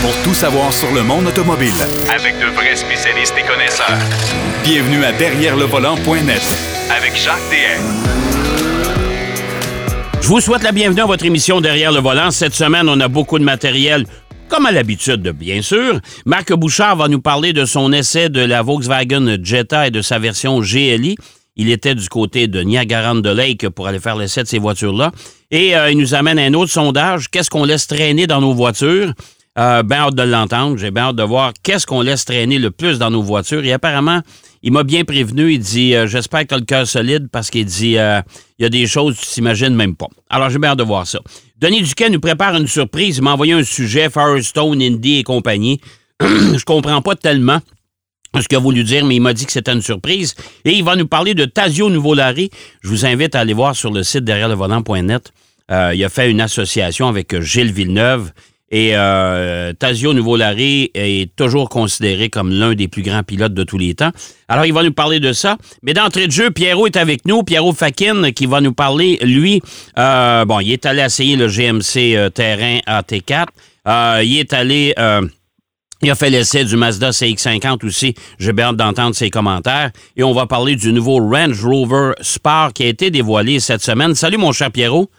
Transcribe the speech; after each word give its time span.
pour 0.00 0.14
tout 0.22 0.34
savoir 0.34 0.72
sur 0.72 0.92
le 0.92 1.02
monde 1.02 1.26
automobile. 1.26 1.72
Avec 2.14 2.38
de 2.38 2.46
vrais 2.54 2.76
spécialistes 2.76 3.34
et 3.38 3.46
connaisseurs. 3.46 3.98
Bienvenue 4.62 5.04
à 5.04 5.12
Derrière 5.12 5.56
le 5.56 5.64
volant.net 5.64 6.42
Avec 6.96 7.16
Jacques 7.16 7.38
DM. 7.50 7.82
Je 10.20 10.28
vous 10.28 10.40
souhaite 10.40 10.62
la 10.62 10.72
bienvenue 10.72 11.00
à 11.00 11.06
votre 11.06 11.24
émission 11.24 11.60
Derrière 11.60 11.92
le 11.92 12.00
volant. 12.00 12.30
Cette 12.30 12.54
semaine, 12.54 12.88
on 12.88 13.00
a 13.00 13.08
beaucoup 13.08 13.38
de 13.38 13.44
matériel, 13.44 14.04
comme 14.48 14.66
à 14.66 14.72
l'habitude, 14.72 15.22
bien 15.30 15.62
sûr. 15.62 16.00
Marc 16.26 16.52
Bouchard 16.52 16.96
va 16.96 17.08
nous 17.08 17.20
parler 17.20 17.52
de 17.52 17.64
son 17.64 17.92
essai 17.92 18.28
de 18.28 18.40
la 18.40 18.62
Volkswagen 18.62 19.38
Jetta 19.42 19.88
et 19.88 19.90
de 19.90 20.02
sa 20.02 20.18
version 20.18 20.60
GLI. 20.60 21.16
Il 21.56 21.70
était 21.70 21.96
du 21.96 22.08
côté 22.08 22.46
de 22.46 22.60
Niagara-on-the-Lake 22.60 23.68
pour 23.70 23.88
aller 23.88 23.98
faire 23.98 24.16
l'essai 24.16 24.42
de 24.44 24.48
ces 24.48 24.58
voitures-là. 24.60 25.10
Et 25.50 25.76
euh, 25.76 25.90
il 25.90 25.98
nous 25.98 26.14
amène 26.14 26.38
un 26.38 26.54
autre 26.54 26.70
sondage. 26.70 27.28
Qu'est-ce 27.30 27.50
qu'on 27.50 27.64
laisse 27.64 27.88
traîner 27.88 28.28
dans 28.28 28.40
nos 28.40 28.54
voitures? 28.54 29.12
Euh, 29.58 29.82
bien 29.82 29.98
hâte 29.98 30.14
de 30.14 30.22
l'entendre. 30.22 30.78
J'ai 30.78 30.92
bien 30.92 31.08
hâte 31.08 31.16
de 31.16 31.22
voir 31.24 31.52
qu'est-ce 31.62 31.84
qu'on 31.84 32.00
laisse 32.00 32.24
traîner 32.24 32.58
le 32.58 32.70
plus 32.70 32.98
dans 32.98 33.10
nos 33.10 33.22
voitures. 33.22 33.64
Et 33.64 33.72
apparemment, 33.72 34.20
il 34.62 34.72
m'a 34.72 34.84
bien 34.84 35.04
prévenu. 35.04 35.54
Il 35.54 35.58
dit 35.58 35.96
euh, 35.96 36.06
J'espère 36.06 36.42
que 36.42 36.46
tu 36.46 36.54
as 36.54 36.58
le 36.58 36.64
cœur 36.64 36.86
solide 36.86 37.28
parce 37.32 37.50
qu'il 37.50 37.64
dit 37.64 37.98
euh, 37.98 38.20
Il 38.58 38.62
y 38.62 38.66
a 38.66 38.68
des 38.68 38.86
choses 38.86 39.16
que 39.16 39.24
tu 39.24 39.26
t'imagines 39.26 39.74
même 39.74 39.96
pas. 39.96 40.06
Alors, 40.30 40.48
j'ai 40.50 40.60
bien 40.60 40.70
hâte 40.70 40.78
de 40.78 40.84
voir 40.84 41.08
ça. 41.08 41.18
Denis 41.58 41.82
Duquet 41.82 42.08
nous 42.08 42.20
prépare 42.20 42.54
une 42.54 42.68
surprise. 42.68 43.16
Il 43.16 43.24
m'a 43.24 43.32
envoyé 43.32 43.52
un 43.52 43.64
sujet 43.64 44.08
Firestone, 44.10 44.80
Indy 44.80 45.18
et 45.18 45.22
compagnie. 45.24 45.80
Je 46.20 46.64
comprends 46.64 47.02
pas 47.02 47.16
tellement 47.16 47.58
ce 48.40 48.46
qu'il 48.46 48.58
a 48.58 48.60
voulu 48.60 48.84
dire, 48.84 49.04
mais 49.04 49.16
il 49.16 49.20
m'a 49.20 49.32
dit 49.32 49.44
que 49.44 49.52
c'était 49.52 49.72
une 49.72 49.82
surprise. 49.82 50.36
Et 50.64 50.70
il 50.70 50.84
va 50.84 50.94
nous 50.94 51.08
parler 51.08 51.34
de 51.34 51.46
Tasio 51.46 51.90
Nouveau-Larry. 51.90 52.50
Je 52.82 52.88
vous 52.90 53.04
invite 53.06 53.34
à 53.34 53.40
aller 53.40 53.54
voir 53.54 53.74
sur 53.74 53.92
le 53.92 54.04
site 54.04 54.22
derrière 54.22 54.48
le 54.48 54.54
volant.net. 54.54 55.32
Euh, 55.70 55.92
il 55.94 56.04
a 56.04 56.08
fait 56.08 56.30
une 56.30 56.40
association 56.40 57.08
avec 57.08 57.40
Gilles 57.40 57.72
Villeneuve. 57.72 58.30
Et 58.70 58.90
euh, 58.94 59.72
Tasio 59.72 60.12
Nouveau-Larry 60.12 60.90
est 60.94 61.34
toujours 61.36 61.68
considéré 61.68 62.28
comme 62.28 62.52
l'un 62.52 62.74
des 62.74 62.88
plus 62.88 63.02
grands 63.02 63.22
pilotes 63.22 63.54
de 63.54 63.64
tous 63.64 63.78
les 63.78 63.94
temps. 63.94 64.10
Alors, 64.48 64.66
il 64.66 64.74
va 64.74 64.82
nous 64.82 64.92
parler 64.92 65.20
de 65.20 65.32
ça. 65.32 65.56
Mais 65.82 65.94
d'entrée 65.94 66.26
de 66.26 66.32
jeu, 66.32 66.50
Pierrot 66.50 66.86
est 66.86 66.96
avec 66.96 67.24
nous. 67.24 67.42
Pierrot 67.42 67.72
Fakin 67.72 68.30
qui 68.32 68.46
va 68.46 68.60
nous 68.60 68.74
parler, 68.74 69.18
lui, 69.22 69.62
euh, 69.98 70.44
bon, 70.44 70.60
il 70.60 70.72
est 70.72 70.84
allé 70.84 71.02
essayer 71.02 71.36
le 71.36 71.48
GMC 71.48 72.16
euh, 72.16 72.28
Terrain 72.28 72.78
AT4. 72.86 73.46
Euh, 73.86 74.22
il 74.24 74.38
est 74.38 74.52
allé... 74.52 74.94
Euh, 74.98 75.22
il 76.00 76.08
a 76.12 76.14
fait 76.14 76.30
l'essai 76.30 76.64
du 76.64 76.76
Mazda 76.76 77.10
CX-50 77.10 77.84
aussi. 77.84 78.14
J'ai 78.38 78.52
bien 78.52 78.68
hâte 78.68 78.76
d'entendre 78.76 79.16
ses 79.16 79.30
commentaires. 79.30 79.90
Et 80.16 80.22
on 80.22 80.32
va 80.32 80.46
parler 80.46 80.76
du 80.76 80.92
nouveau 80.92 81.18
Range 81.18 81.60
Rover 81.64 82.12
Sport 82.20 82.72
qui 82.72 82.84
a 82.84 82.86
été 82.86 83.10
dévoilé 83.10 83.58
cette 83.58 83.82
semaine. 83.82 84.14
Salut, 84.14 84.36
mon 84.36 84.52
cher 84.52 84.70
Pierrot. 84.70 85.10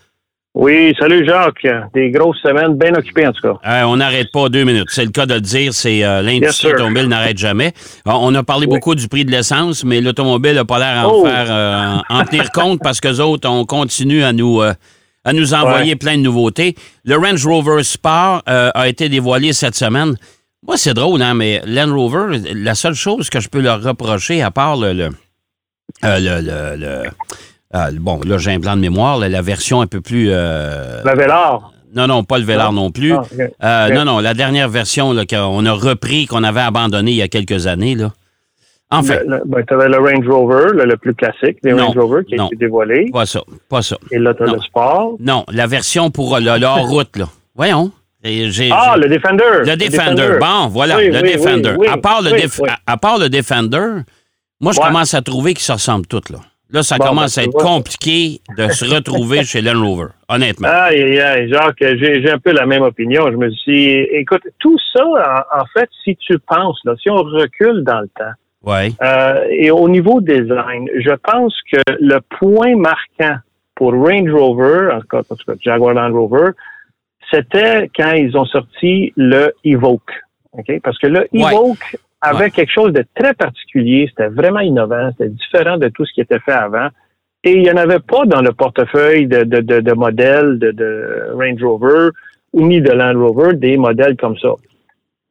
Oui, 0.56 0.94
salut 1.00 1.26
Jacques. 1.26 1.66
Des 1.94 2.10
grosses 2.10 2.42
semaines 2.42 2.74
bien 2.76 2.94
occupées 2.96 3.28
en 3.28 3.32
tout 3.32 3.42
cas. 3.42 3.60
Euh, 3.70 3.84
on 3.84 3.98
n'arrête 3.98 4.32
pas 4.32 4.50
deux 4.50 4.64
minutes. 4.64 4.88
C'est 4.90 5.06
le 5.06 5.12
cas 5.12 5.26
de 5.28 5.36
le 5.36 5.42
dire. 5.42 5.74
C'est 5.74 6.04
euh, 6.04 6.22
l'industrie 6.24 6.74
automobile 6.74 7.08
n'arrête 7.08 7.38
jamais. 7.38 7.72
On 8.06 8.34
a 8.34 8.44
parlé 8.44 8.66
Oui. 8.68 8.76
beaucoup 8.76 8.96
du 8.96 9.08
prix 9.08 9.24
de 9.26 9.32
l'essence, 9.32 9.84
mais 9.84 10.02
l'automobile 10.02 10.56
n'a 10.56 10.66
pas 10.66 10.80
l'air 10.80 11.00
à 11.06 11.08
en 11.08 11.12
Oh. 11.14 11.26
faire 11.26 11.48
euh, 11.50 11.98
en 12.10 12.24
tenir 12.26 12.50
compte 12.52 12.80
parce 12.82 13.00
que 13.00 13.20
autres, 13.22 13.48
on 13.48 13.64
continue 13.66 14.24
à 14.24 14.34
nous 14.34 14.62
euh, 14.62 14.74
à 15.24 15.34
nous 15.34 15.54
envoyer 15.54 15.92
Ouais. 15.92 15.96
plein 15.98 16.18
de 16.18 16.24
nouveautés. 16.24 16.76
Le 17.06 17.16
Range 17.16 17.46
Rover 17.46 17.84
Sport 17.84 18.42
a 18.48 18.88
été 18.88 19.08
dévoilé 19.08 19.54
cette 19.54 19.76
semaine. 19.76 20.16
Moi, 20.66 20.78
c'est 20.78 20.94
drôle, 20.94 21.22
hein, 21.22 21.36
mais 21.36 21.62
Land 21.66 21.94
Rover, 21.94 22.38
la 22.56 22.74
seule 22.74 22.96
chose 22.96 23.30
que 23.30 23.40
je 23.40 23.48
peux 23.50 23.62
leur 23.62 23.82
reprocher, 23.84 24.42
à 24.42 24.50
part 24.52 24.76
le, 24.78 24.94
le, 24.94 25.10
le- 26.04 26.76
le- 26.78 27.10
le- 27.74 27.80
euh, 27.80 27.92
bon, 28.00 28.20
là, 28.26 28.38
j'ai 28.38 28.52
un 28.52 28.60
blanc 28.60 28.76
de 28.76 28.82
mémoire, 28.82 29.18
là, 29.18 29.30
la 29.30 29.42
version 29.42 29.82
un 29.82 29.88
peu 29.88 30.02
plus. 30.02 30.28
euh, 30.32 31.02
La 31.04 31.14
Vélard. 31.16 31.72
non, 31.96 32.08
non, 32.08 32.24
pas 32.24 32.38
le 32.38 32.44
Velar 32.46 32.72
non 32.74 32.92
plus. 32.92 33.14
Ah. 33.60 33.88
Euh. 33.90 33.94
Non, 33.94 34.06
non, 34.06 34.20
la 34.20 34.34
dernière 34.34 34.70
version 34.70 35.16
qu'on 35.30 35.66
a 35.66 35.72
repris, 35.74 36.26
qu'on 36.26 36.44
avait 36.44 36.62
abandonnée 36.62 37.12
il 37.12 37.18
y 37.18 37.22
a 37.22 37.28
quelques 37.28 37.68
années. 37.68 37.96
Là. 37.96 38.12
Enfin, 38.92 39.18
Le- 39.26 39.38
le- 39.38 39.42
ben, 39.46 39.64
tu 39.68 39.74
avais 39.76 39.88
le 39.88 39.98
Range 39.98 40.28
Rover, 40.28 40.72
le, 40.74 40.86
le 40.86 40.98
plus 40.98 41.14
classique 41.14 41.58
des 41.64 41.74
Non, 41.74 41.88
Range 41.88 41.98
Rover 41.98 42.26
qui 42.26 42.40
a 42.40 42.46
été 42.46 42.56
dévoilé. 42.56 43.10
pas 43.12 43.28
ça, 43.28 43.42
pas 43.70 43.84
ça. 43.84 43.98
Et 44.12 44.18
là, 44.18 44.34
tu 44.34 44.42
as 44.44 44.48
Non. 44.48 44.54
le 44.54 44.60
Sport. 44.62 45.16
Non, 45.20 45.46
la 45.52 45.68
version 45.68 46.10
pour 46.10 46.36
euh, 46.36 46.40
le, 46.40 46.58
le 46.58 46.66
hors-route, 46.66 47.16
là. 47.18 47.28
Voyons. 47.56 47.92
Et 48.24 48.50
Ah, 48.72 48.96
le 48.98 49.08
Defender. 49.08 49.44
le 49.64 49.76
Defender. 49.78 50.38
Bon, 50.42 50.68
voilà, 50.68 50.98
Oui, 50.98 51.08
le 51.10 51.22
oui, 51.22 51.34
Defender. 51.34 51.74
oui, 51.78 51.88
à, 51.88 51.96
part 51.98 52.22
le 52.22 52.32
Def- 52.32 52.60
à 52.86 52.98
part 52.98 53.18
le 53.20 53.30
Defender, 53.30 54.02
moi, 54.60 54.74
je 54.74 54.80
Ouais. 54.80 54.88
commence 54.88 55.14
à 55.14 55.22
trouver 55.22 55.54
qu'ils 55.54 55.64
se 55.64 55.72
ressemblent 55.72 56.06
tous, 56.08 56.30
là. 56.30 56.40
Là, 56.72 56.84
ça 56.84 56.98
Bon, 56.98 57.06
commence 57.06 57.36
ben, 57.36 57.42
à 57.42 57.46
être 57.46 57.52
vois. 57.54 57.64
compliqué 57.64 58.42
de 58.58 58.68
se 58.70 58.86
retrouver 58.86 59.44
chez 59.44 59.62
Land 59.62 59.82
Rover, 59.84 60.08
honnêtement. 60.28 60.68
Aïe, 60.72 61.02
aïe, 61.02 61.20
aïe, 61.20 61.50
Jacques, 61.50 61.78
j'ai 61.80 62.30
un 62.32 62.38
peu 62.38 62.52
la 62.52 62.66
même 62.68 62.84
opinion. 62.84 63.32
Je 63.32 63.38
me 63.38 63.50
suis 63.50 63.72
dit, 63.88 63.90
écoute, 64.12 64.44
tout 64.60 64.78
ça, 64.94 65.04
en, 65.04 65.62
en 65.62 65.66
fait, 65.74 65.90
si 66.04 66.16
tu 66.18 66.38
penses, 66.40 66.80
là, 66.86 66.94
si 67.02 67.10
on 67.10 67.24
recule 67.24 67.84
dans 67.84 68.02
le 68.02 68.08
temps, 68.10 68.34
Ouais. 68.62 68.92
Euh, 69.02 69.46
et 69.52 69.72
au 69.72 69.88
niveau 69.88 70.20
design, 70.20 70.90
je 71.00 71.16
pense 71.24 71.56
que 71.72 71.80
le 72.02 72.20
point 72.38 72.76
marquant 72.76 73.38
pour 73.74 73.94
Range 73.94 74.30
Rover, 74.30 74.90
en 74.94 75.00
tout 75.00 75.08
cas, 75.08 75.20
en 75.20 75.36
tout 75.36 75.46
cas, 75.48 75.54
Jaguar 75.62 75.94
Land 75.94 76.12
Rover, 76.12 76.52
c'était 77.32 77.90
quand 77.96 78.12
ils 78.12 78.36
ont 78.38 78.44
sorti 78.46 79.14
le 79.16 79.54
Evoque. 79.64 80.12
OK? 80.52 80.74
Parce 80.84 80.98
que 80.98 81.08
le 81.08 81.28
Ouais. 81.32 81.54
Avait 82.22 82.46
Ouais. 82.46 82.52
quelque 82.52 82.72
chose 82.72 82.92
de 82.94 83.06
très 83.16 83.34
particulier, 83.34 84.08
c'était 84.10 84.28
vraiment 84.28 84.60
innovant, 84.60 85.10
c'était 85.12 85.30
différent 85.30 85.78
de 85.78 85.88
tout 85.90 86.06
ce 86.06 86.14
qui 86.14 86.22
était 86.22 86.40
fait 86.40 86.52
avant. 86.52 86.90
Et 87.46 87.54
il 87.54 87.62
n'y 87.62 87.72
en 87.72 87.78
avait 87.78 88.00
pas 88.00 88.26
dans 88.26 88.42
le 88.42 88.52
portefeuille 88.52 89.26
de, 89.28 89.44
de, 89.44 89.62
de, 89.62 89.80
de 89.80 89.94
modèles 89.94 90.60
de, 90.60 90.72
de 90.72 91.32
Range 91.34 91.64
Rover 91.64 92.10
ou 92.52 92.68
ni 92.68 92.82
de 92.82 92.92
Land 92.92 93.18
Rover 93.18 93.54
des 93.56 93.78
modèles 93.78 94.18
comme 94.18 94.38
ça. 94.38 94.50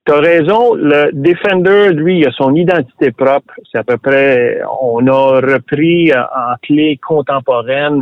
Tu 0.07 0.13
as 0.15 0.21
raison, 0.21 0.75
le 0.75 1.11
Defender, 1.13 1.91
lui, 1.93 2.21
il 2.21 2.27
a 2.27 2.33
son 2.33 2.55
identité 2.55 3.11
propre. 3.13 3.53
C'est 3.71 3.77
à 3.77 3.85
peu 3.85 3.99
près, 3.99 4.59
on 4.81 5.07
a 5.07 5.41
repris 5.43 6.11
en 6.15 6.55
clé 6.63 6.99
contemporaine 7.07 8.01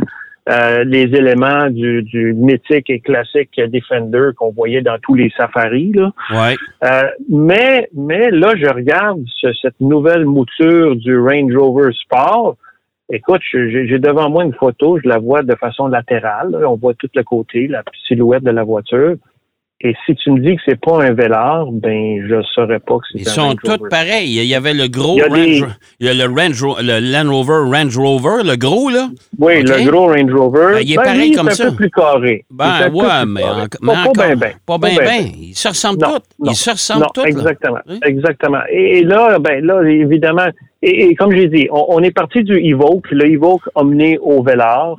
euh, 0.49 0.83
les 0.83 1.03
éléments 1.03 1.69
du, 1.69 2.03
du 2.03 2.33
mythique 2.33 2.89
et 2.89 2.99
classique 2.99 3.59
Defender 3.59 4.29
qu'on 4.37 4.51
voyait 4.51 4.81
dans 4.81 4.97
tous 5.01 5.13
les 5.15 5.29
safaris. 5.37 5.91
Là. 5.93 6.11
Ouais. 6.31 6.55
Euh, 6.83 7.03
mais, 7.29 7.89
mais 7.93 8.29
là, 8.31 8.53
je 8.55 8.67
regarde 8.67 9.23
ce- 9.41 9.53
cette 9.61 9.79
nouvelle 9.81 10.25
mouture 10.25 10.95
du 10.95 11.17
Range 11.19 11.55
Rover 11.55 11.91
Sport. 11.93 12.55
Écoute, 13.09 13.41
j'ai 13.51 13.99
devant 13.99 14.29
moi 14.29 14.43
une 14.43 14.53
photo, 14.53 14.99
je 15.01 15.07
la 15.07 15.17
vois 15.17 15.41
de 15.41 15.55
façon 15.55 15.87
latérale. 15.87 16.51
là. 16.51 16.69
On 16.69 16.75
voit 16.75 16.93
tout 16.93 17.09
le 17.15 17.23
côté, 17.23 17.67
la 17.67 17.81
silhouette 18.07 18.43
de 18.43 18.51
la 18.51 18.63
voiture. 18.63 19.15
Et 19.81 19.93
si 20.07 20.15
tu 20.15 20.31
me 20.31 20.39
dis 20.39 20.55
que 20.55 20.61
c'est 20.65 20.79
pas 20.81 21.03
un 21.03 21.13
Velar, 21.13 21.67
ben 21.71 22.25
je 22.27 22.41
saurais 22.55 22.79
pas 22.79 22.95
que 22.97 23.03
c'est 23.11 23.19
Ils 23.19 23.29
un 23.29 23.31
sont 23.31 23.41
Range 23.49 23.55
tous 23.63 23.89
pareils. 23.91 24.27
Il 24.37 24.43
y 24.45 24.55
avait 24.55 24.73
le 24.73 24.87
gros 24.87 25.17
Il 25.17 25.19
y 25.19 25.21
a 25.21 25.27
Range, 25.27 25.37
des- 25.37 25.63
il 25.99 26.07
y 26.07 26.09
a 26.09 26.13
le, 26.15 26.33
Range 26.33 26.63
Ro- 26.63 26.77
le 26.81 26.99
Land 26.99 27.29
Rover 27.31 27.77
Range 27.77 27.95
Rover, 27.95 28.43
le 28.43 28.55
gros, 28.55 28.89
là. 28.89 29.09
Oui, 29.37 29.61
le 29.61 29.87
gros 29.91 30.07
Range 30.07 30.33
Rover. 30.33 30.73
Ben, 30.73 30.79
il 30.81 30.93
est 30.93 30.95
ben, 30.95 31.03
pareil 31.03 31.29
lui, 31.29 31.35
comme 31.35 31.49
c'est 31.51 31.55
ça. 31.61 31.67
un 31.67 31.69
peu 31.69 31.75
plus 31.75 31.91
carré. 31.91 32.43
Il 32.49 32.53
est 32.55 32.57
Ben, 32.57 32.65
un 32.65 32.89
peu 32.89 32.95
ouais, 32.95 33.05
plus 33.21 33.31
mais, 33.33 33.43
en- 33.43 33.55
mais 33.57 33.67
pas, 33.67 33.93
pas 33.93 33.99
encore, 34.01 34.13
bien, 34.13 34.35
bien. 34.35 34.51
Pas 34.65 34.77
bien, 34.79 34.95
ben, 34.95 35.03
bien. 35.03 35.31
Ils 35.41 35.53
se 35.55 35.67
ressemblent 35.67 36.01
Non, 36.01 36.07
tous. 36.07 36.43
non, 36.45 36.51
Ils 36.51 36.55
se 36.55 36.69
ressemblent 36.71 37.01
Non, 37.01 37.07
tous. 37.13 37.25
exactement, 37.25 37.77
exactement. 38.03 38.61
Et, 38.71 39.03
là, 39.03 39.37
ben 39.37 39.63
là, 39.63 39.83
évidemment, 39.83 40.47
et, 40.81 41.09
et 41.09 41.13
comme 41.15 41.31
j'ai 41.35 41.49
dit, 41.49 41.67
on, 41.71 41.85
on 41.89 42.01
est 42.01 42.09
parti 42.09 42.43
du 42.43 42.57
Evoque. 42.57 43.11
Le 43.11 43.27
Evoque 43.29 43.69
a 43.75 43.83
mené 43.83 44.17
au 44.23 44.41
Velar. 44.41 44.97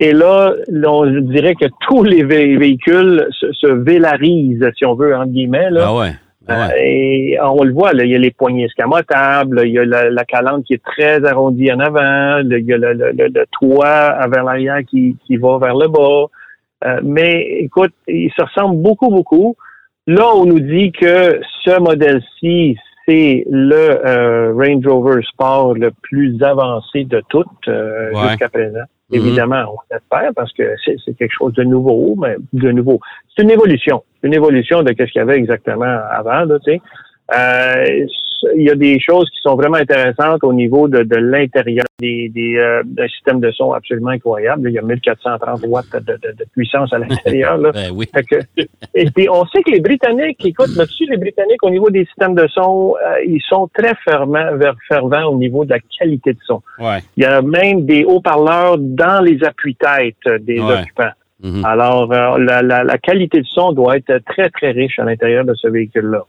Et 0.00 0.12
là, 0.12 0.52
on 0.86 1.06
dirait 1.20 1.54
que 1.54 1.66
tous 1.88 2.02
les 2.04 2.24
vé- 2.24 2.58
véhicules 2.58 3.26
se, 3.30 3.52
se 3.52 3.66
vélarisent, 3.68 4.68
si 4.76 4.84
on 4.84 4.94
veut, 4.94 5.14
entre 5.14 5.30
guillemets. 5.32 5.70
Là. 5.70 5.84
Ah 5.86 5.94
ouais. 5.96 6.10
ah 6.48 6.66
ouais. 6.68 6.74
Euh, 6.74 6.78
et 6.82 7.38
on 7.40 7.62
le 7.62 7.72
voit, 7.72 7.92
là, 7.92 8.04
il 8.04 8.10
y 8.10 8.14
a 8.14 8.18
les 8.18 8.32
poignées 8.32 8.64
escamotables, 8.64 9.62
il 9.64 9.72
y 9.72 9.78
a 9.78 9.84
la, 9.84 10.10
la 10.10 10.24
calandre 10.24 10.64
qui 10.64 10.74
est 10.74 10.82
très 10.82 11.24
arrondie 11.24 11.72
en 11.72 11.78
avant, 11.80 12.42
le- 12.42 12.58
il 12.58 12.66
y 12.66 12.72
a 12.72 12.76
le, 12.78 12.92
le- 12.92 13.12
le- 13.12 13.28
le 13.28 13.44
toit 13.52 14.18
vers 14.28 14.42
l'arrière 14.44 14.80
qui, 14.88 15.16
qui 15.26 15.36
va 15.36 15.58
vers 15.58 15.76
le 15.76 15.88
bas. 15.88 16.26
Euh, 16.86 17.00
mais 17.04 17.42
écoute, 17.60 17.92
ils 18.08 18.32
se 18.36 18.42
ressemblent 18.42 18.82
beaucoup, 18.82 19.08
beaucoup. 19.10 19.54
Là, 20.06 20.26
on 20.34 20.44
nous 20.44 20.60
dit 20.60 20.92
que 20.92 21.40
ce 21.64 21.80
modèle-ci, 21.80 22.76
c'est 23.06 23.44
le 23.48 24.06
euh, 24.06 24.52
Range 24.54 24.86
Rover 24.86 25.22
Sport 25.22 25.74
le 25.74 25.92
plus 26.02 26.42
avancé 26.42 27.04
de 27.04 27.22
toutes 27.30 27.46
euh, 27.68 28.10
Ouais. 28.12 28.28
jusqu'à 28.30 28.48
présent. 28.48 28.80
Mhm. 29.10 29.18
Évidemment, 29.18 29.64
on 29.68 29.78
l'espère 29.90 30.32
parce 30.34 30.52
que 30.52 30.74
c'est 30.84 31.14
quelque 31.14 31.32
chose 31.32 31.52
de 31.54 31.62
nouveau, 31.62 32.16
mais 32.16 32.36
de 32.52 32.70
nouveau. 32.70 33.00
C'est 33.34 33.42
une 33.42 33.50
évolution. 33.50 34.02
C'est 34.20 34.28
une 34.28 34.34
évolution 34.34 34.82
de 34.82 34.88
ce 34.88 34.94
qu'il 34.94 35.16
y 35.16 35.18
avait 35.18 35.36
exactement 35.36 36.00
avant, 36.10 36.46
tu 36.64 36.72
sais. 36.72 36.80
Euh, 37.34 38.06
il 38.56 38.62
y 38.62 38.70
a 38.70 38.74
des 38.74 38.98
choses 39.00 39.28
qui 39.30 39.40
sont 39.42 39.54
vraiment 39.56 39.76
intéressantes 39.76 40.42
au 40.44 40.52
niveau 40.52 40.88
de, 40.88 41.02
de 41.02 41.16
l'intérieur 41.16 41.84
des, 42.00 42.28
des 42.28 42.56
euh, 42.58 42.82
d'un 42.84 43.06
système 43.08 43.40
de 43.40 43.50
son 43.52 43.72
absolument 43.72 44.10
incroyable. 44.10 44.68
Il 44.70 44.74
y 44.74 44.78
a 44.78 44.82
1430 44.82 45.60
watts 45.66 45.86
de, 45.94 46.12
de- 46.12 46.32
de 46.32 46.44
puissance 46.52 46.92
à 46.92 46.98
l'intérieur. 46.98 47.56
là. 47.58 47.70
Ben 47.74 47.90
oui. 47.94 48.06
Fait 48.14 48.22
que, 48.24 48.36
et 48.94 49.10
puis, 49.10 49.28
on 49.28 49.44
sait 49.46 49.62
que 49.62 49.70
les 49.70 49.80
Britanniques, 49.80 50.44
écoute, 50.44 50.74
là-dessus, 50.76 51.06
les 51.10 51.16
Britanniques, 51.16 51.62
au 51.62 51.70
niveau 51.70 51.90
des 51.90 52.04
systèmes 52.06 52.34
de 52.34 52.46
son, 52.48 52.94
euh, 53.04 53.16
ils 53.26 53.42
sont 53.48 53.68
très 53.74 53.94
fervents, 54.04 54.50
fervents 54.88 55.24
au 55.26 55.36
niveau 55.38 55.64
de 55.64 55.70
la 55.70 55.78
qualité 55.98 56.32
de 56.32 56.38
son. 56.46 56.62
Ouais. 56.78 56.98
Il 57.16 57.22
y 57.22 57.26
a 57.26 57.42
même 57.42 57.84
des 57.86 58.04
haut-parleurs 58.04 58.76
dans 58.78 59.20
les 59.22 59.42
appuis-têtes 59.44 60.42
des 60.42 60.60
Ouais. 60.60 60.80
occupants. 60.80 61.10
Mhm. 61.42 61.64
Alors, 61.64 62.10
euh, 62.12 62.38
la, 62.38 62.62
la- 62.62 62.84
la 62.84 62.98
qualité 62.98 63.40
de 63.40 63.46
son 63.46 63.72
doit 63.72 63.96
être 63.96 64.18
très, 64.26 64.48
très 64.50 64.70
riche 64.70 64.98
à 64.98 65.04
l'intérieur 65.04 65.44
de 65.44 65.52
ce 65.54 65.68
véhicule-là. 65.68 66.22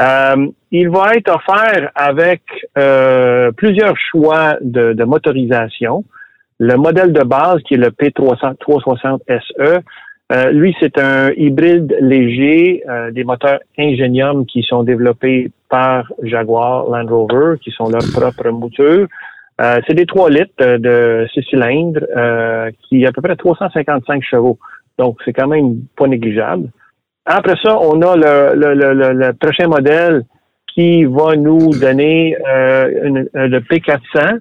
Euh, 0.00 0.48
il 0.70 0.88
va 0.88 1.14
être 1.14 1.30
offert 1.30 1.90
avec 1.94 2.42
euh, 2.78 3.52
plusieurs 3.52 3.96
choix 3.96 4.56
de, 4.60 4.94
de 4.94 5.04
motorisation. 5.04 6.04
Le 6.58 6.76
modèle 6.76 7.12
de 7.12 7.22
base, 7.22 7.60
qui 7.62 7.74
est 7.74 7.78
le 7.78 7.88
P360 7.88 9.20
SE, 9.28 9.82
euh, 10.32 10.50
lui, 10.50 10.74
c'est 10.80 10.98
un 10.98 11.30
hybride 11.36 11.94
léger, 12.00 12.82
euh, 12.88 13.10
des 13.10 13.24
moteurs 13.24 13.60
Ingenium 13.78 14.46
qui 14.46 14.62
sont 14.62 14.82
développés 14.82 15.50
par 15.68 16.10
Jaguar 16.22 16.88
Land 16.88 17.08
Rover, 17.08 17.58
qui 17.60 17.70
sont 17.70 17.90
leurs 17.90 18.10
propres 18.12 18.48
moutures. 18.50 19.08
Euh, 19.60 19.80
c'est 19.86 19.94
des 19.94 20.06
3 20.06 20.30
litres 20.30 20.76
de 20.78 21.26
6 21.34 21.42
cylindres 21.50 22.06
euh, 22.16 22.70
qui 22.82 23.04
a 23.04 23.10
à 23.10 23.12
peu 23.12 23.20
près 23.20 23.36
355 23.36 24.22
chevaux. 24.22 24.58
Donc, 24.98 25.18
c'est 25.24 25.34
quand 25.34 25.48
même 25.48 25.82
pas 25.96 26.06
négligeable. 26.06 26.70
Après 27.24 27.54
ça, 27.62 27.78
on 27.78 28.00
a 28.02 28.16
le, 28.16 28.54
le, 28.56 28.74
le, 28.94 29.12
le- 29.12 29.32
prochain 29.34 29.68
modèle 29.68 30.22
qui 30.74 31.04
va 31.04 31.36
nous 31.36 31.70
donner 31.78 32.36
euh, 32.48 32.90
une- 33.04 33.28
euh, 33.36 33.46
le 33.46 33.60
P400 33.60 34.38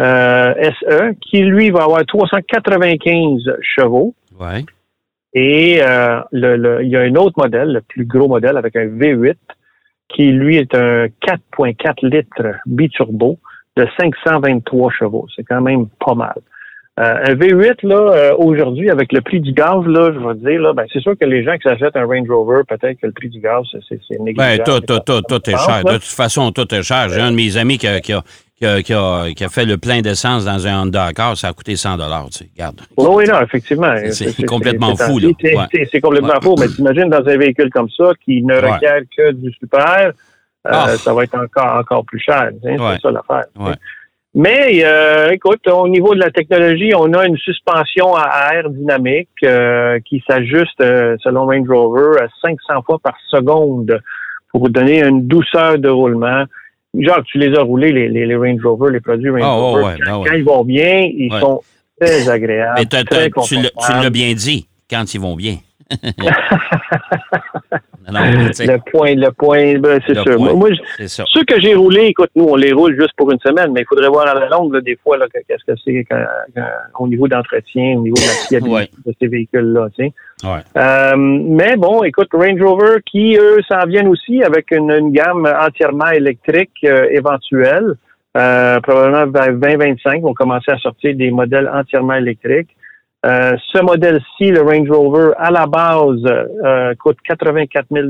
euh, 0.00 0.54
SE, 0.80 1.14
qui 1.20 1.42
lui 1.42 1.70
va 1.70 1.84
avoir 1.84 2.04
395 2.06 3.56
chevaux. 3.62 4.14
Ouais. 4.38 4.64
Et 5.32 5.80
euh, 5.82 6.20
le, 6.32 6.56
le- 6.56 6.82
il 6.82 6.88
y 6.90 6.96
a 6.96 7.00
un 7.00 7.14
autre 7.14 7.38
modèle, 7.38 7.72
le 7.72 7.80
plus 7.82 8.04
gros 8.04 8.28
modèle 8.28 8.56
avec 8.56 8.76
un 8.76 8.86
V8, 8.86 9.36
qui 10.08 10.32
lui 10.32 10.56
est 10.56 10.74
un 10.74 11.06
4.4 11.06 12.06
litres 12.08 12.56
biturbo 12.66 13.38
de 13.76 13.86
523 13.98 14.90
chevaux. 14.90 15.26
C'est 15.36 15.44
quand 15.44 15.60
même 15.60 15.86
pas 16.04 16.14
mal. 16.14 16.34
Euh, 16.98 17.14
un 17.24 17.34
V8, 17.34 17.86
là, 17.86 17.96
euh, 18.12 18.34
aujourd'hui, 18.36 18.90
avec 18.90 19.12
le 19.12 19.20
prix 19.22 19.40
du 19.40 19.52
gaz, 19.52 19.86
là, 19.86 20.10
je 20.12 20.18
vais 20.18 20.34
te 20.34 20.46
dire, 20.50 20.60
là, 20.60 20.72
ben, 20.74 20.84
c'est 20.92 21.00
sûr 21.00 21.16
que 21.18 21.24
les 21.24 21.42
gens 21.44 21.54
qui 21.56 21.62
s'achètent 21.68 21.96
un 21.96 22.04
Range 22.04 22.28
Rover, 22.28 22.62
peut-être 22.68 23.00
que 23.00 23.06
le 23.06 23.12
prix 23.12 23.30
du 23.30 23.40
gaz, 23.40 23.62
c'est, 23.88 23.98
Ben, 24.10 24.24
négligeable. 24.24 24.64
tout, 24.64 24.80
tout, 24.80 24.98
tout, 25.06 25.22
tout 25.22 25.50
est 25.50 25.56
cher. 25.56 25.82
là. 25.84 25.92
De 25.92 25.98
toute 25.98 26.04
façon, 26.04 26.50
tout 26.52 26.74
est 26.74 26.82
cher. 26.82 27.08
J'ai 27.08 27.20
un 27.20 27.30
de 27.30 27.36
mes 27.36 27.56
amis 27.56 27.78
qui 27.78 27.86
a, 27.86 28.00
qui 28.00 28.12
a, 28.12 28.22
qui 28.58 28.66
a, 28.66 28.82
qui 28.82 28.92
a- 28.92 29.32
qui 29.34 29.44
a 29.44 29.48
fait 29.48 29.64
le 29.64 29.78
plein 29.78 30.02
d'essence 30.02 30.44
dans 30.44 30.66
un 30.66 30.82
Honda 30.82 31.04
Accord. 31.04 31.38
Ça 31.38 31.48
a 31.48 31.52
coûté 31.54 31.76
100 31.76 31.96
tu 31.96 32.02
sais. 32.38 32.50
Regarde. 32.54 32.80
Oui, 32.98 33.06
oui, 33.10 33.24
non, 33.26 33.40
effectivement. 33.40 33.94
C'est 34.10 34.44
complètement 34.44 34.94
fou, 34.96 35.18
là. 35.20 35.28
C'est, 35.40 35.56
Ouais. 35.56 35.64
c'est- 35.72 35.88
c'est 35.92 36.00
complètement 36.00 36.34
Ouais. 36.34 36.42
fou. 36.42 36.54
Mais 36.60 36.66
t'imagines 36.68 37.08
dans 37.08 37.26
un 37.26 37.36
véhicule 37.38 37.70
comme 37.70 37.88
ça 37.96 38.10
qui 38.22 38.42
ne 38.42 38.52
Ouais. 38.54 38.72
requiert 38.72 39.00
que 39.16 39.32
du 39.32 39.50
super, 39.52 40.08
euh, 40.08 40.12
Ah. 40.64 40.88
ça 40.98 41.14
va 41.14 41.22
être 41.24 41.36
encore, 41.38 41.76
encore 41.78 42.04
plus 42.04 42.20
cher. 42.20 42.50
C'est 42.62 42.76
ça 43.00 43.10
l'affaire. 43.10 43.46
Mais 44.34 44.82
euh, 44.84 45.30
écoute, 45.32 45.66
au 45.66 45.88
niveau 45.88 46.14
de 46.14 46.20
la 46.20 46.30
technologie, 46.30 46.92
on 46.96 47.12
a 47.14 47.26
une 47.26 47.36
suspension 47.36 48.14
à 48.14 48.54
air 48.54 48.70
dynamique 48.70 49.28
euh, 49.42 49.98
qui 50.04 50.22
s'ajuste 50.28 50.80
euh, 50.80 51.16
selon 51.20 51.46
Range 51.46 51.68
Rover 51.68 52.20
à 52.22 52.28
500 52.42 52.82
fois 52.86 52.98
par 53.02 53.14
seconde 53.28 54.00
pour 54.52 54.60
vous 54.62 54.68
donner 54.68 55.02
une 55.04 55.26
douceur 55.26 55.78
de 55.78 55.88
roulement. 55.88 56.44
Genre, 56.96 57.22
tu 57.24 57.38
les 57.38 57.56
as 57.56 57.62
roulés, 57.62 57.90
les, 57.92 58.08
les, 58.08 58.26
les 58.26 58.36
Range 58.36 58.60
Rover, 58.64 58.92
les 58.92 59.00
produits 59.00 59.30
Range 59.30 59.40
Ah, 59.42 59.54
ouais, 59.56 59.60
Rover. 59.62 59.84
ouais, 59.84 59.94
quand, 60.04 60.10
ben 60.12 60.18
ouais. 60.18 60.28
quand 60.28 60.36
ils 60.36 60.44
vont 60.44 60.64
bien, 60.64 61.08
ils 61.12 61.32
Ouais. 61.32 61.40
sont 61.40 61.60
très 62.00 62.28
agréables. 62.28 62.74
Mais 62.78 62.86
t'as- 62.86 63.04
très 63.04 63.30
t'as- 63.30 63.40
tu 63.42 63.56
l'as 64.00 64.10
bien 64.10 64.32
dit, 64.34 64.68
quand 64.88 65.12
ils 65.12 65.20
vont 65.20 65.34
bien. 65.34 65.56
non, 68.12 68.20
Le 68.22 68.90
point, 68.90 69.14
le 69.14 69.30
point, 69.30 69.78
ben, 69.78 70.00
c'est 70.06 70.14
sûr. 70.14 70.36
point. 70.36 70.52
Moi, 70.54 70.70
je- 70.72 71.06
ceux 71.06 71.44
que 71.44 71.60
j'ai 71.60 71.74
roulés, 71.74 72.06
écoute, 72.06 72.30
nous, 72.34 72.44
on 72.44 72.56
les 72.56 72.72
roule 72.72 72.98
juste 72.98 73.12
pour 73.16 73.30
une 73.30 73.38
semaine, 73.40 73.72
mais 73.72 73.80
il 73.82 73.86
faudrait 73.86 74.08
voir 74.08 74.26
à 74.28 74.34
la 74.34 74.48
longue, 74.48 74.74
là, 74.74 74.80
des 74.80 74.96
fois, 75.02 75.16
qu'est-ce 75.32 75.64
que 75.64 75.78
c'est 75.84 76.04
au 76.98 77.08
niveau 77.08 77.28
d'entretien, 77.28 77.98
au 77.98 78.02
niveau 78.02 78.16
de 78.16 78.20
la 78.20 78.46
fiabilité 78.48 78.74
Ouais. 78.74 78.88
de 79.06 79.14
ces 79.20 79.26
véhicules-là. 79.28 79.88
Ouais. 79.98 80.12
Euh, 80.76 81.14
mais 81.16 81.76
bon, 81.76 82.02
écoute, 82.02 82.28
Range 82.32 82.60
Rover, 82.62 82.96
qui, 83.10 83.36
eux, 83.36 83.60
s'en 83.68 83.86
viennent 83.86 84.08
aussi 84.08 84.42
avec 84.42 84.70
une, 84.70 84.90
une 84.90 85.12
gamme 85.12 85.46
entièrement 85.60 86.10
électrique 86.10 86.70
euh, 86.84 87.06
éventuelle. 87.10 87.94
Euh, 88.36 88.78
probablement 88.80 89.26
vers 89.26 89.52
2025, 89.52 90.22
vont 90.22 90.34
commencer 90.34 90.70
à 90.70 90.78
sortir 90.78 91.16
des 91.16 91.30
modèles 91.32 91.68
entièrement 91.72 92.14
électriques. 92.14 92.68
Euh, 93.26 93.52
ce 93.72 93.82
modèle-ci, 93.82 94.50
le 94.50 94.62
Range 94.62 94.90
Rover, 94.90 95.32
à 95.38 95.50
la 95.50 95.66
base, 95.66 96.24
euh, 96.64 96.94
coûte 96.94 97.18
84 97.22 97.86
000 97.90 98.06